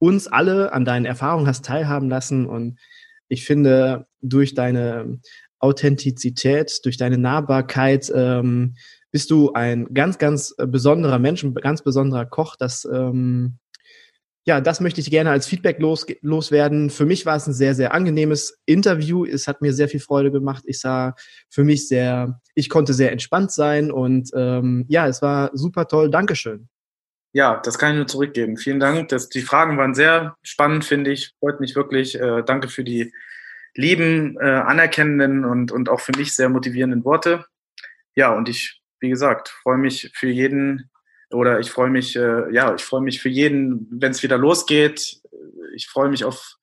[0.01, 2.47] uns alle an deinen Erfahrungen hast teilhaben lassen.
[2.47, 2.81] Und
[3.29, 5.21] ich finde, durch deine
[5.61, 8.75] Authentizität, durch deine Nahbarkeit ähm,
[9.13, 12.57] bist du ein ganz, ganz besonderer Mensch, ein ganz besonderer Koch.
[12.57, 13.59] Das ähm,
[14.47, 16.89] ja, das möchte ich gerne als Feedback los, loswerden.
[16.91, 19.25] Für mich war es ein sehr, sehr angenehmes Interview.
[19.27, 20.65] Es hat mir sehr viel Freude gemacht.
[20.67, 21.15] Ich sah
[21.51, 26.11] für mich sehr, ich konnte sehr entspannt sein und ähm, ja, es war super toll.
[26.11, 26.69] Dankeschön.
[27.33, 28.57] Ja, das kann ich nur zurückgeben.
[28.57, 29.09] Vielen Dank.
[29.09, 31.33] Das, die Fragen waren sehr spannend, finde ich.
[31.39, 32.19] Freut mich wirklich.
[32.19, 33.13] Äh, danke für die
[33.75, 37.47] lieben, äh, anerkennenden und, und auch für mich sehr motivierenden Worte.
[38.17, 40.91] Ja, und ich, wie gesagt, freue mich für jeden,
[41.31, 45.21] oder ich freue mich, äh, ja, ich freue mich für jeden, wenn es wieder losgeht.
[45.75, 46.57] Ich freue mich auf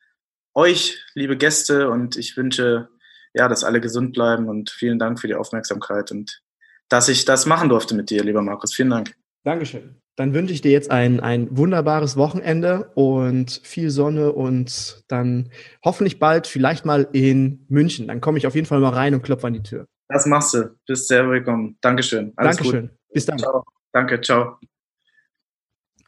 [0.53, 2.89] euch, liebe Gäste, und ich wünsche,
[3.34, 6.41] ja, dass alle gesund bleiben und vielen Dank für die Aufmerksamkeit und
[6.89, 8.74] dass ich das machen durfte mit dir, lieber Markus.
[8.74, 9.15] Vielen Dank.
[9.43, 10.01] Dankeschön.
[10.18, 15.49] Dann wünsche ich dir jetzt ein, ein wunderbares Wochenende und viel Sonne und dann
[15.86, 18.07] hoffentlich bald vielleicht mal in München.
[18.07, 19.86] Dann komme ich auf jeden Fall mal rein und klopfe an die Tür.
[20.09, 20.76] Das machst du.
[20.88, 21.78] Bist sehr willkommen.
[21.82, 22.34] Dankeschön.
[22.36, 22.88] Alles Dankeschön.
[22.88, 23.13] Gut.
[23.13, 23.38] Bis dann.
[23.38, 23.63] Ciao.
[23.93, 24.57] Danke, ciao.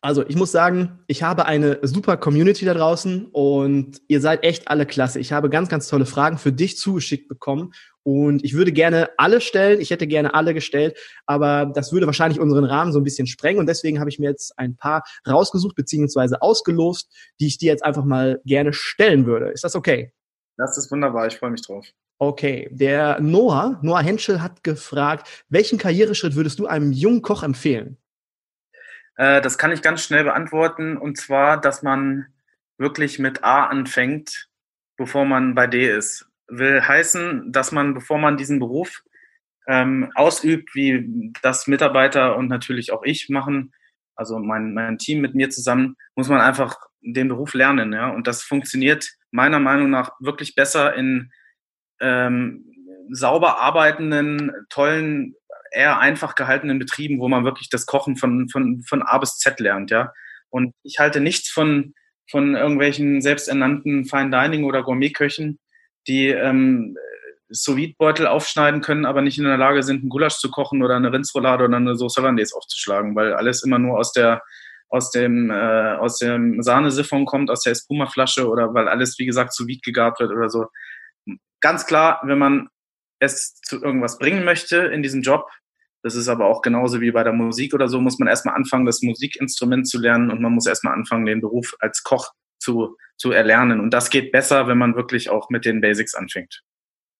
[0.02, 4.70] Also ich muss sagen, ich habe eine super Community da draußen und ihr seid echt
[4.70, 5.20] alle klasse.
[5.20, 7.74] Ich habe ganz, ganz tolle Fragen für dich zugeschickt bekommen
[8.04, 9.82] und ich würde gerne alle stellen.
[9.82, 13.60] Ich hätte gerne alle gestellt, aber das würde wahrscheinlich unseren Rahmen so ein bisschen sprengen
[13.60, 17.84] und deswegen habe ich mir jetzt ein paar rausgesucht beziehungsweise ausgelost, die ich dir jetzt
[17.84, 19.50] einfach mal gerne stellen würde.
[19.50, 20.14] Ist das okay?
[20.56, 21.28] Das ist wunderbar.
[21.28, 21.86] Ich freue mich drauf.
[22.20, 27.98] Okay, der Noah, Noah Henschel hat gefragt, welchen Karriereschritt würdest du einem jungen Koch empfehlen?
[29.20, 30.98] Äh, das kann ich ganz schnell beantworten.
[30.98, 32.28] Und zwar, dass man
[32.78, 34.48] wirklich mit A anfängt,
[34.98, 36.28] bevor man bei D ist.
[36.48, 39.04] Will heißen, dass man, bevor man diesen Beruf
[39.68, 43.74] ähm, ausübt, wie das Mitarbeiter und natürlich auch ich machen,
[44.16, 47.92] also mein, mein Team mit mir zusammen, muss man einfach den Beruf lernen.
[47.92, 48.10] Ja?
[48.10, 51.32] Und das funktioniert meiner Meinung nach wirklich besser in
[52.00, 52.66] ähm,
[53.12, 55.36] sauber arbeitenden, tollen
[55.72, 59.60] eher einfach gehaltenen Betrieben, wo man wirklich das Kochen von, von, von A bis Z
[59.60, 60.12] lernt, ja.
[60.50, 61.94] Und ich halte nichts von,
[62.30, 65.60] von irgendwelchen selbsternannten Fine Dining oder Gourmetköchen,
[66.08, 66.98] die ähm,
[67.50, 70.96] sous beutel aufschneiden können, aber nicht in der Lage sind, einen Gulasch zu kochen oder
[70.96, 74.42] eine Rindsroulade oder eine Sauce Hollandaise aufzuschlagen, weil alles immer nur aus der
[74.92, 79.54] aus dem äh, aus dem Sahnesiphon kommt, aus der Espuma-Flasche oder weil alles wie gesagt
[79.54, 80.68] sous gegart wird oder so.
[81.60, 82.70] Ganz klar, wenn man
[83.20, 85.50] es zu irgendwas bringen möchte in diesem Job,
[86.02, 88.86] das ist aber auch genauso wie bei der Musik oder so, muss man erstmal anfangen,
[88.86, 93.32] das Musikinstrument zu lernen und man muss erstmal anfangen, den Beruf als Koch zu, zu
[93.32, 93.80] erlernen.
[93.80, 96.64] Und das geht besser, wenn man wirklich auch mit den Basics anfängt.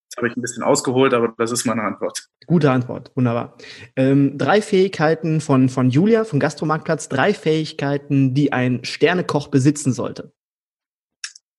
[0.10, 2.30] Jetzt habe ich ein bisschen ausgeholt, aber das ist meine Antwort.
[2.48, 3.58] Gute Antwort, wunderbar.
[3.96, 10.34] Ähm, drei Fähigkeiten von, von Julia, vom Gastromarktplatz, drei Fähigkeiten, die ein Sternekoch besitzen sollte.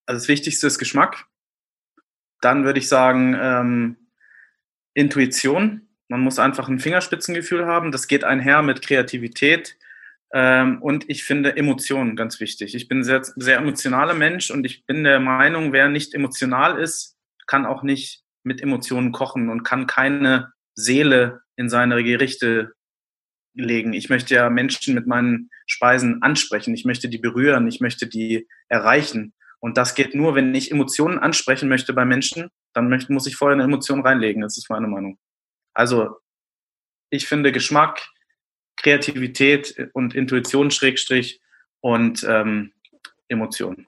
[0.06, 1.26] Also das Wichtigste ist Geschmack.
[2.40, 3.96] Dann würde ich sagen ähm,
[5.00, 5.88] Intuition.
[6.08, 7.92] Man muss einfach ein Fingerspitzengefühl haben.
[7.92, 9.76] Das geht einher mit Kreativität.
[10.32, 12.74] Ähm, und ich finde Emotionen ganz wichtig.
[12.74, 16.78] Ich bin ein sehr, sehr emotionaler Mensch und ich bin der Meinung, wer nicht emotional
[16.78, 22.72] ist, kann auch nicht mit Emotionen kochen und kann keine Seele in seine Gerichte
[23.54, 23.92] legen.
[23.92, 26.74] Ich möchte ja Menschen mit meinen Speisen ansprechen.
[26.74, 27.66] Ich möchte die berühren.
[27.66, 29.34] Ich möchte die erreichen.
[29.58, 33.36] Und das geht nur, wenn ich Emotionen ansprechen möchte bei Menschen, dann möchte, muss ich
[33.36, 34.42] vorher eine Emotion reinlegen.
[34.42, 35.18] Das ist meine Meinung.
[35.74, 36.16] Also
[37.10, 38.08] ich finde Geschmack,
[38.76, 41.40] Kreativität und Intuition Schrägstrich
[41.80, 42.72] und ähm,
[43.28, 43.86] Emotionen.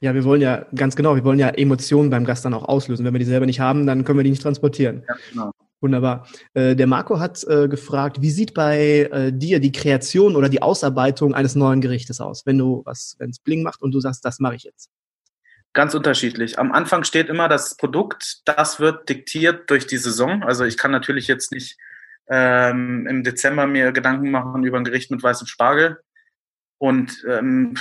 [0.00, 3.04] Ja, wir wollen ja, ganz genau, wir wollen ja Emotionen beim Gast dann auch auslösen.
[3.04, 5.04] Wenn wir die selber nicht haben, dann können wir die nicht transportieren.
[5.08, 5.52] Ja, genau.
[5.80, 6.26] Wunderbar.
[6.54, 10.60] Äh, der Marco hat äh, gefragt, wie sieht bei äh, dir die Kreation oder die
[10.60, 14.24] Ausarbeitung eines neuen Gerichtes aus, wenn du was, wenn es Bling macht und du sagst,
[14.24, 14.90] das mache ich jetzt?
[15.74, 16.58] Ganz unterschiedlich.
[16.58, 20.42] Am Anfang steht immer das Produkt, das wird diktiert durch die Saison.
[20.42, 21.78] Also ich kann natürlich jetzt nicht
[22.28, 25.98] ähm, im Dezember mir Gedanken machen über ein Gericht mit weißem Spargel
[26.78, 27.74] und ähm,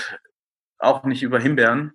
[0.77, 1.93] auch nicht über Himbeeren.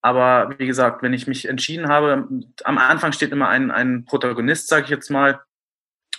[0.00, 2.28] Aber wie gesagt, wenn ich mich entschieden habe,
[2.64, 5.40] am Anfang steht immer ein, ein Protagonist, sage ich jetzt mal.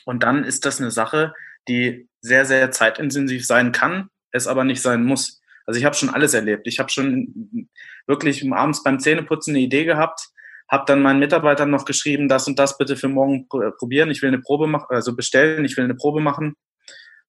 [0.06, 1.34] Und dann ist das eine Sache,
[1.68, 5.42] die sehr, sehr zeitintensiv sein kann, es aber nicht sein muss.
[5.68, 6.68] Also ich habe schon alles erlebt.
[6.68, 7.70] Ich habe schon
[8.08, 10.30] wirklich abends beim Zähneputzen eine Idee gehabt,
[10.70, 14.10] habe dann meinen Mitarbeitern noch geschrieben, das und das bitte für morgen probieren.
[14.10, 16.56] Ich will eine Probe machen, also bestellen, ich will eine Probe machen.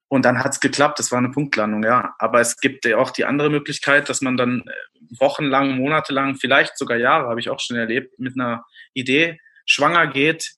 [0.09, 2.15] Und dann hat es geklappt, das war eine Punktlandung, ja.
[2.19, 4.73] Aber es gibt ja auch die andere Möglichkeit, dass man dann äh,
[5.19, 8.65] wochenlang, monatelang, vielleicht sogar Jahre, habe ich auch schon erlebt, mit einer
[8.95, 10.53] Idee schwanger geht,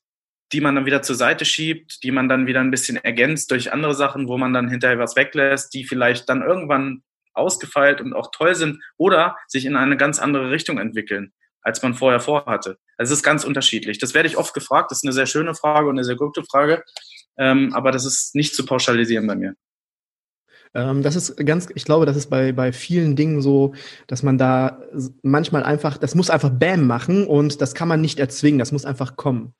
[0.51, 3.73] die man dann wieder zur Seite schiebt, die man dann wieder ein bisschen ergänzt durch
[3.73, 7.01] andere Sachen, wo man dann hinterher was weglässt, die vielleicht dann irgendwann
[7.33, 11.93] ausgefeilt und auch toll sind oder sich in eine ganz andere Richtung entwickeln, als man
[11.93, 12.77] vorher vorhatte.
[12.97, 13.97] Also es ist ganz unterschiedlich.
[13.97, 14.91] Das werde ich oft gefragt.
[14.91, 16.83] Das ist eine sehr schöne Frage und eine sehr gute Frage.
[17.37, 19.55] Ähm, aber das ist nicht zu pauschalisieren bei mir.
[20.73, 23.73] Ähm, das ist ganz, ich glaube, das ist bei, bei vielen Dingen so,
[24.07, 24.81] dass man da
[25.23, 28.85] manchmal einfach, das muss einfach Bam machen und das kann man nicht erzwingen, das muss
[28.85, 29.55] einfach kommen.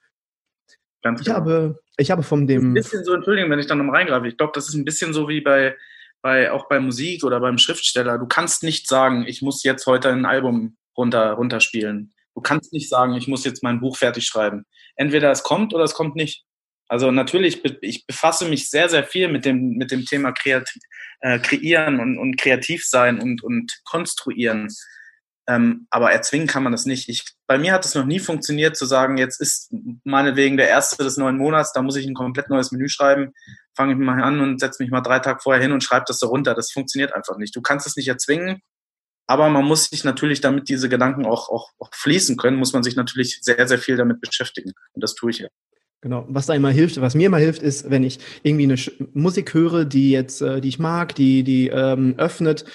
[1.02, 1.32] Ganz genau.
[1.32, 2.72] Ich habe, ich habe von dem.
[2.72, 4.28] Ein bisschen so, Entschuldigung, wenn ich da nochmal reingreife.
[4.28, 5.76] Ich glaube, das ist ein bisschen so wie bei,
[6.22, 8.18] bei, auch bei Musik oder beim Schriftsteller.
[8.18, 12.14] Du kannst nicht sagen, ich muss jetzt heute ein Album runter, runterspielen.
[12.36, 14.66] Du kannst nicht sagen, ich muss jetzt mein Buch fertig schreiben.
[14.96, 16.46] Entweder es kommt oder es kommt nicht.
[16.88, 20.82] Also natürlich, ich befasse mich sehr, sehr viel mit dem, mit dem Thema Kreativ,
[21.20, 24.70] äh, Kreieren und, und kreativ sein und, und konstruieren.
[25.50, 27.10] Ähm, aber erzwingen kann man das nicht.
[27.10, 29.74] Ich, bei mir hat es noch nie funktioniert zu sagen, jetzt ist
[30.04, 33.34] meinetwegen der erste des neuen Monats, da muss ich ein komplett neues Menü schreiben,
[33.76, 36.20] fange ich mal an und setze mich mal drei Tage vorher hin und schreibe das
[36.20, 36.54] so runter.
[36.54, 37.56] Das funktioniert einfach nicht.
[37.56, 38.62] Du kannst es nicht erzwingen,
[39.26, 42.84] aber man muss sich natürlich, damit diese Gedanken auch, auch, auch fließen können, muss man
[42.84, 44.74] sich natürlich sehr, sehr viel damit beschäftigen.
[44.94, 45.48] Und das tue ich ja.
[46.02, 46.26] Genau.
[46.30, 49.84] Was da immer hilft, was mir immer hilft, ist, wenn ich irgendwie eine Musik höre,
[49.84, 52.66] die jetzt, äh, die ich mag, die, die ähm, öffnet.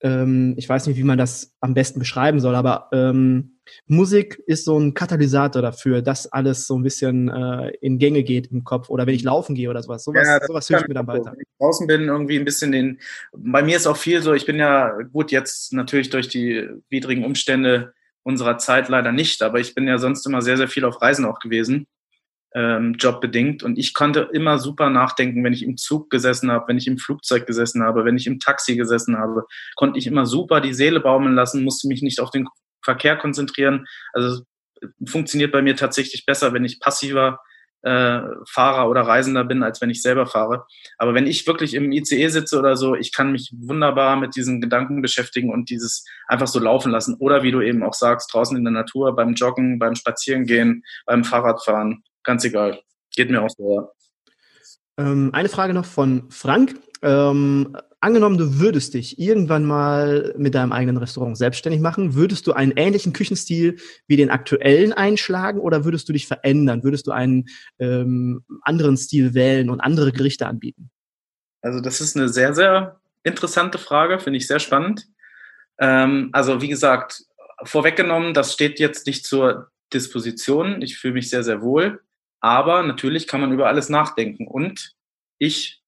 [0.00, 4.64] Ähm, ich weiß nicht, wie man das am besten beschreiben soll, aber ähm, Musik ist
[4.64, 8.88] so ein Katalysator dafür, dass alles so ein bisschen äh, in Gänge geht im Kopf
[8.88, 10.04] oder wenn ich laufen gehe oder sowas.
[10.04, 11.32] Sowas, ja, sowas hilft mir dann weiter.
[11.32, 12.98] Wenn ich draußen bin, irgendwie ein bisschen den.
[13.32, 17.24] Bei mir ist auch viel so, ich bin ja gut jetzt natürlich durch die widrigen
[17.24, 17.92] Umstände
[18.22, 21.24] unserer Zeit leider nicht, aber ich bin ja sonst immer sehr, sehr viel auf Reisen
[21.24, 21.86] auch gewesen
[22.54, 23.62] ähm, jobbedingt.
[23.62, 26.98] Und ich konnte immer super nachdenken, wenn ich im Zug gesessen habe, wenn ich im
[26.98, 29.44] Flugzeug gesessen habe, wenn ich im Taxi gesessen habe,
[29.76, 32.48] konnte ich immer super die Seele baumeln lassen, musste mich nicht auf den
[32.82, 33.86] Verkehr konzentrieren.
[34.12, 34.42] Also
[35.06, 37.40] funktioniert bei mir tatsächlich besser, wenn ich passiver
[37.82, 40.66] äh, Fahrer oder Reisender bin, als wenn ich selber fahre.
[40.96, 44.60] Aber wenn ich wirklich im ICE sitze oder so, ich kann mich wunderbar mit diesen
[44.60, 47.16] Gedanken beschäftigen und dieses einfach so laufen lassen.
[47.20, 51.24] Oder wie du eben auch sagst, draußen in der Natur, beim Joggen, beim Spazierengehen, beim
[51.24, 52.78] Fahrradfahren ganz egal.
[53.16, 53.88] Geht mir auch so, ja.
[54.98, 56.74] Ähm, eine Frage noch von Frank.
[57.00, 62.52] Ähm, angenommen, du würdest dich irgendwann mal mit deinem eigenen Restaurant selbstständig machen, würdest du
[62.52, 66.84] einen ähnlichen Küchenstil wie den aktuellen einschlagen oder würdest du dich verändern?
[66.84, 67.46] Würdest du einen
[67.78, 70.90] ähm, anderen Stil wählen und andere Gerichte anbieten?
[71.62, 75.08] Also das ist eine sehr, sehr interessante Frage, finde ich sehr spannend.
[75.78, 77.24] Ähm, also wie gesagt,
[77.62, 80.82] vorweggenommen, das steht jetzt nicht zur Disposition.
[80.82, 82.00] Ich fühle mich sehr, sehr wohl.
[82.40, 84.46] Aber natürlich kann man über alles nachdenken.
[84.46, 84.94] Und
[85.38, 85.82] ich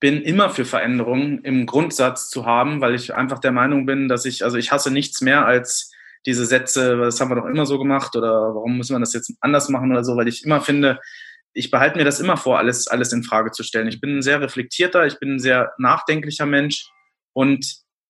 [0.00, 4.24] bin immer für Veränderungen im Grundsatz zu haben, weil ich einfach der Meinung bin, dass
[4.24, 5.92] ich, also ich hasse nichts mehr als
[6.26, 9.32] diese Sätze, das haben wir doch immer so gemacht oder warum müssen wir das jetzt
[9.40, 11.00] anders machen oder so, weil ich immer finde,
[11.52, 13.88] ich behalte mir das immer vor, alles, alles in Frage zu stellen.
[13.88, 16.84] Ich bin ein sehr reflektierter, ich bin ein sehr nachdenklicher Mensch
[17.32, 17.64] und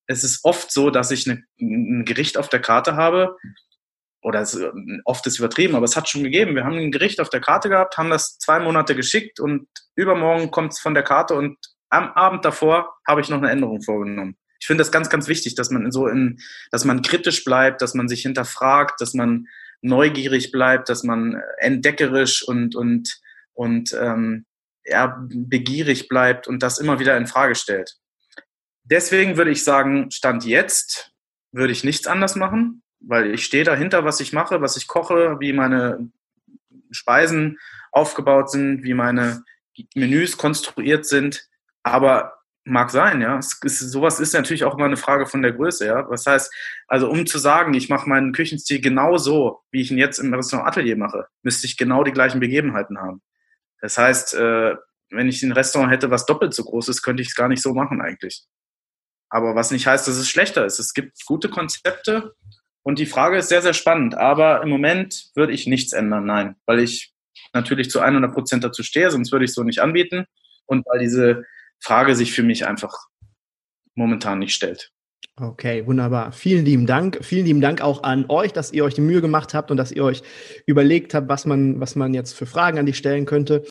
[0.09, 3.37] es ist oft so, dass ich eine, ein Gericht auf der Karte habe
[4.27, 4.59] oder es,
[5.05, 6.57] oft ist übertrieben, aber es hat schon gegeben.
[6.57, 10.51] Wir haben ein Gericht auf der Karte gehabt, haben das zwei Monate geschickt und übermorgen
[10.51, 11.57] kommt es von der Karte und
[11.91, 14.37] am Abend davor habe ich noch eine Änderung vorgenommen.
[14.59, 16.41] Ich finde das ganz, ganz wichtig, dass man so in,
[16.73, 19.47] dass man kritisch bleibt, dass man sich hinterfragt, dass man
[19.81, 23.21] neugierig bleibt, dass man entdeckerisch und und
[23.53, 24.45] und ähm,
[24.85, 27.95] ja, begierig bleibt und das immer wieder in Frage stellt.
[28.83, 31.13] Deswegen würde ich sagen, Stand jetzt
[31.53, 35.37] würde ich nichts anders machen weil ich stehe dahinter, was ich mache, was ich koche,
[35.41, 36.11] wie meine
[36.91, 37.59] Speisen
[37.93, 39.45] aufgebaut sind, wie meine
[39.95, 41.49] Menüs konstruiert sind.
[41.83, 42.37] Aber
[42.67, 43.39] mag sein, ja.
[43.39, 46.09] Es ist, sowas ist natürlich auch immer eine Frage von der Größe, ja.
[46.11, 46.53] Was heißt,
[46.89, 50.35] also um zu sagen, ich mache meinen Küchenstil genau so, wie ich ihn jetzt im
[50.35, 53.23] Restaurant Atelier mache, müsste ich genau die gleichen Begebenheiten haben.
[53.81, 54.75] Das heißt, äh,
[55.11, 57.63] wenn ich ein Restaurant hätte, was doppelt so groß ist, könnte ich es gar nicht
[57.63, 58.45] so machen eigentlich.
[59.29, 60.79] Aber was nicht heißt, dass es schlechter ist.
[60.79, 62.35] Es gibt gute Konzepte,
[62.87, 64.17] und die Frage ist sehr, sehr spannend.
[64.17, 66.55] Aber im Moment würde ich nichts ändern, nein.
[66.67, 67.13] Weil ich
[67.53, 70.27] natürlich zu 100 Prozent dazu stehe, sonst würde ich es so nicht anbieten.
[70.67, 71.43] Und weil diese
[71.81, 72.95] Frage sich für mich einfach
[73.97, 74.93] momentan nicht stellt.
[75.35, 76.31] Okay, wunderbar.
[76.31, 77.19] Vielen lieben Dank.
[77.23, 79.91] Vielen lieben Dank auch an euch, dass ihr euch die Mühe gemacht habt und dass
[79.91, 80.23] ihr euch
[80.65, 83.67] überlegt habt, was man, was man jetzt für Fragen an dich stellen könnte.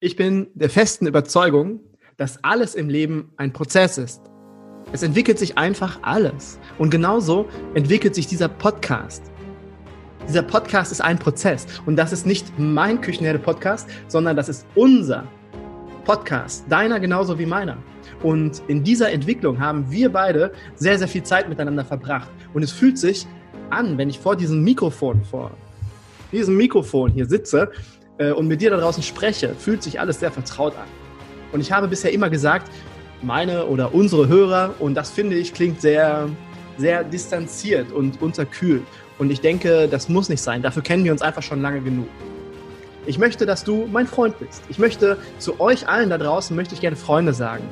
[0.00, 1.80] Ich bin der festen Überzeugung,
[2.16, 4.33] dass alles im Leben ein Prozess ist.
[4.94, 6.56] Es entwickelt sich einfach alles.
[6.78, 9.24] Und genauso entwickelt sich dieser Podcast.
[10.28, 11.66] Dieser Podcast ist ein Prozess.
[11.84, 15.26] Und das ist nicht mein Küchenherde-Podcast, sondern das ist unser
[16.04, 17.76] Podcast, deiner genauso wie meiner.
[18.22, 22.30] Und in dieser Entwicklung haben wir beide sehr, sehr viel Zeit miteinander verbracht.
[22.52, 23.26] Und es fühlt sich
[23.70, 25.50] an, wenn ich vor diesem Mikrofon, vor
[26.30, 27.72] diesem Mikrofon hier sitze
[28.18, 30.86] äh, und mit dir da draußen spreche, fühlt sich alles sehr vertraut an.
[31.50, 32.70] Und ich habe bisher immer gesagt,
[33.24, 36.28] meine oder unsere Hörer, und das finde ich klingt sehr,
[36.76, 38.84] sehr distanziert und unterkühlt.
[39.18, 40.62] Und ich denke, das muss nicht sein.
[40.62, 42.08] Dafür kennen wir uns einfach schon lange genug.
[43.06, 44.62] Ich möchte, dass du mein Freund bist.
[44.68, 47.64] Ich möchte zu euch allen da draußen, möchte ich gerne Freunde sagen.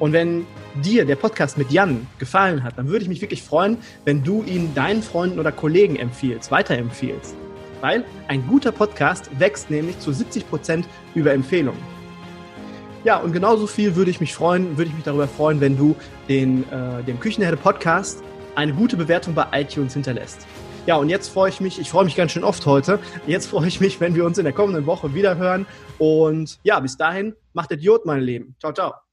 [0.00, 0.46] Und wenn
[0.82, 4.42] dir der Podcast mit Jan gefallen hat, dann würde ich mich wirklich freuen, wenn du
[4.42, 7.34] ihn deinen Freunden oder Kollegen empfiehlst, weiterempfiehlst.
[7.80, 11.93] Weil ein guter Podcast wächst nämlich zu 70 Prozent über Empfehlungen.
[13.04, 15.94] Ja, und genauso viel würde ich mich freuen, würde ich mich darüber freuen, wenn du
[16.28, 18.22] den, äh, dem Küchenherde Podcast
[18.54, 20.46] eine gute Bewertung bei iTunes hinterlässt.
[20.86, 22.98] Ja, und jetzt freue ich mich, ich freue mich ganz schön oft heute.
[23.26, 25.66] Jetzt freue ich mich, wenn wir uns in der kommenden Woche wieder hören.
[25.98, 28.54] Und ja, bis dahin, macht Idiot, mein Leben.
[28.58, 29.03] Ciao, ciao.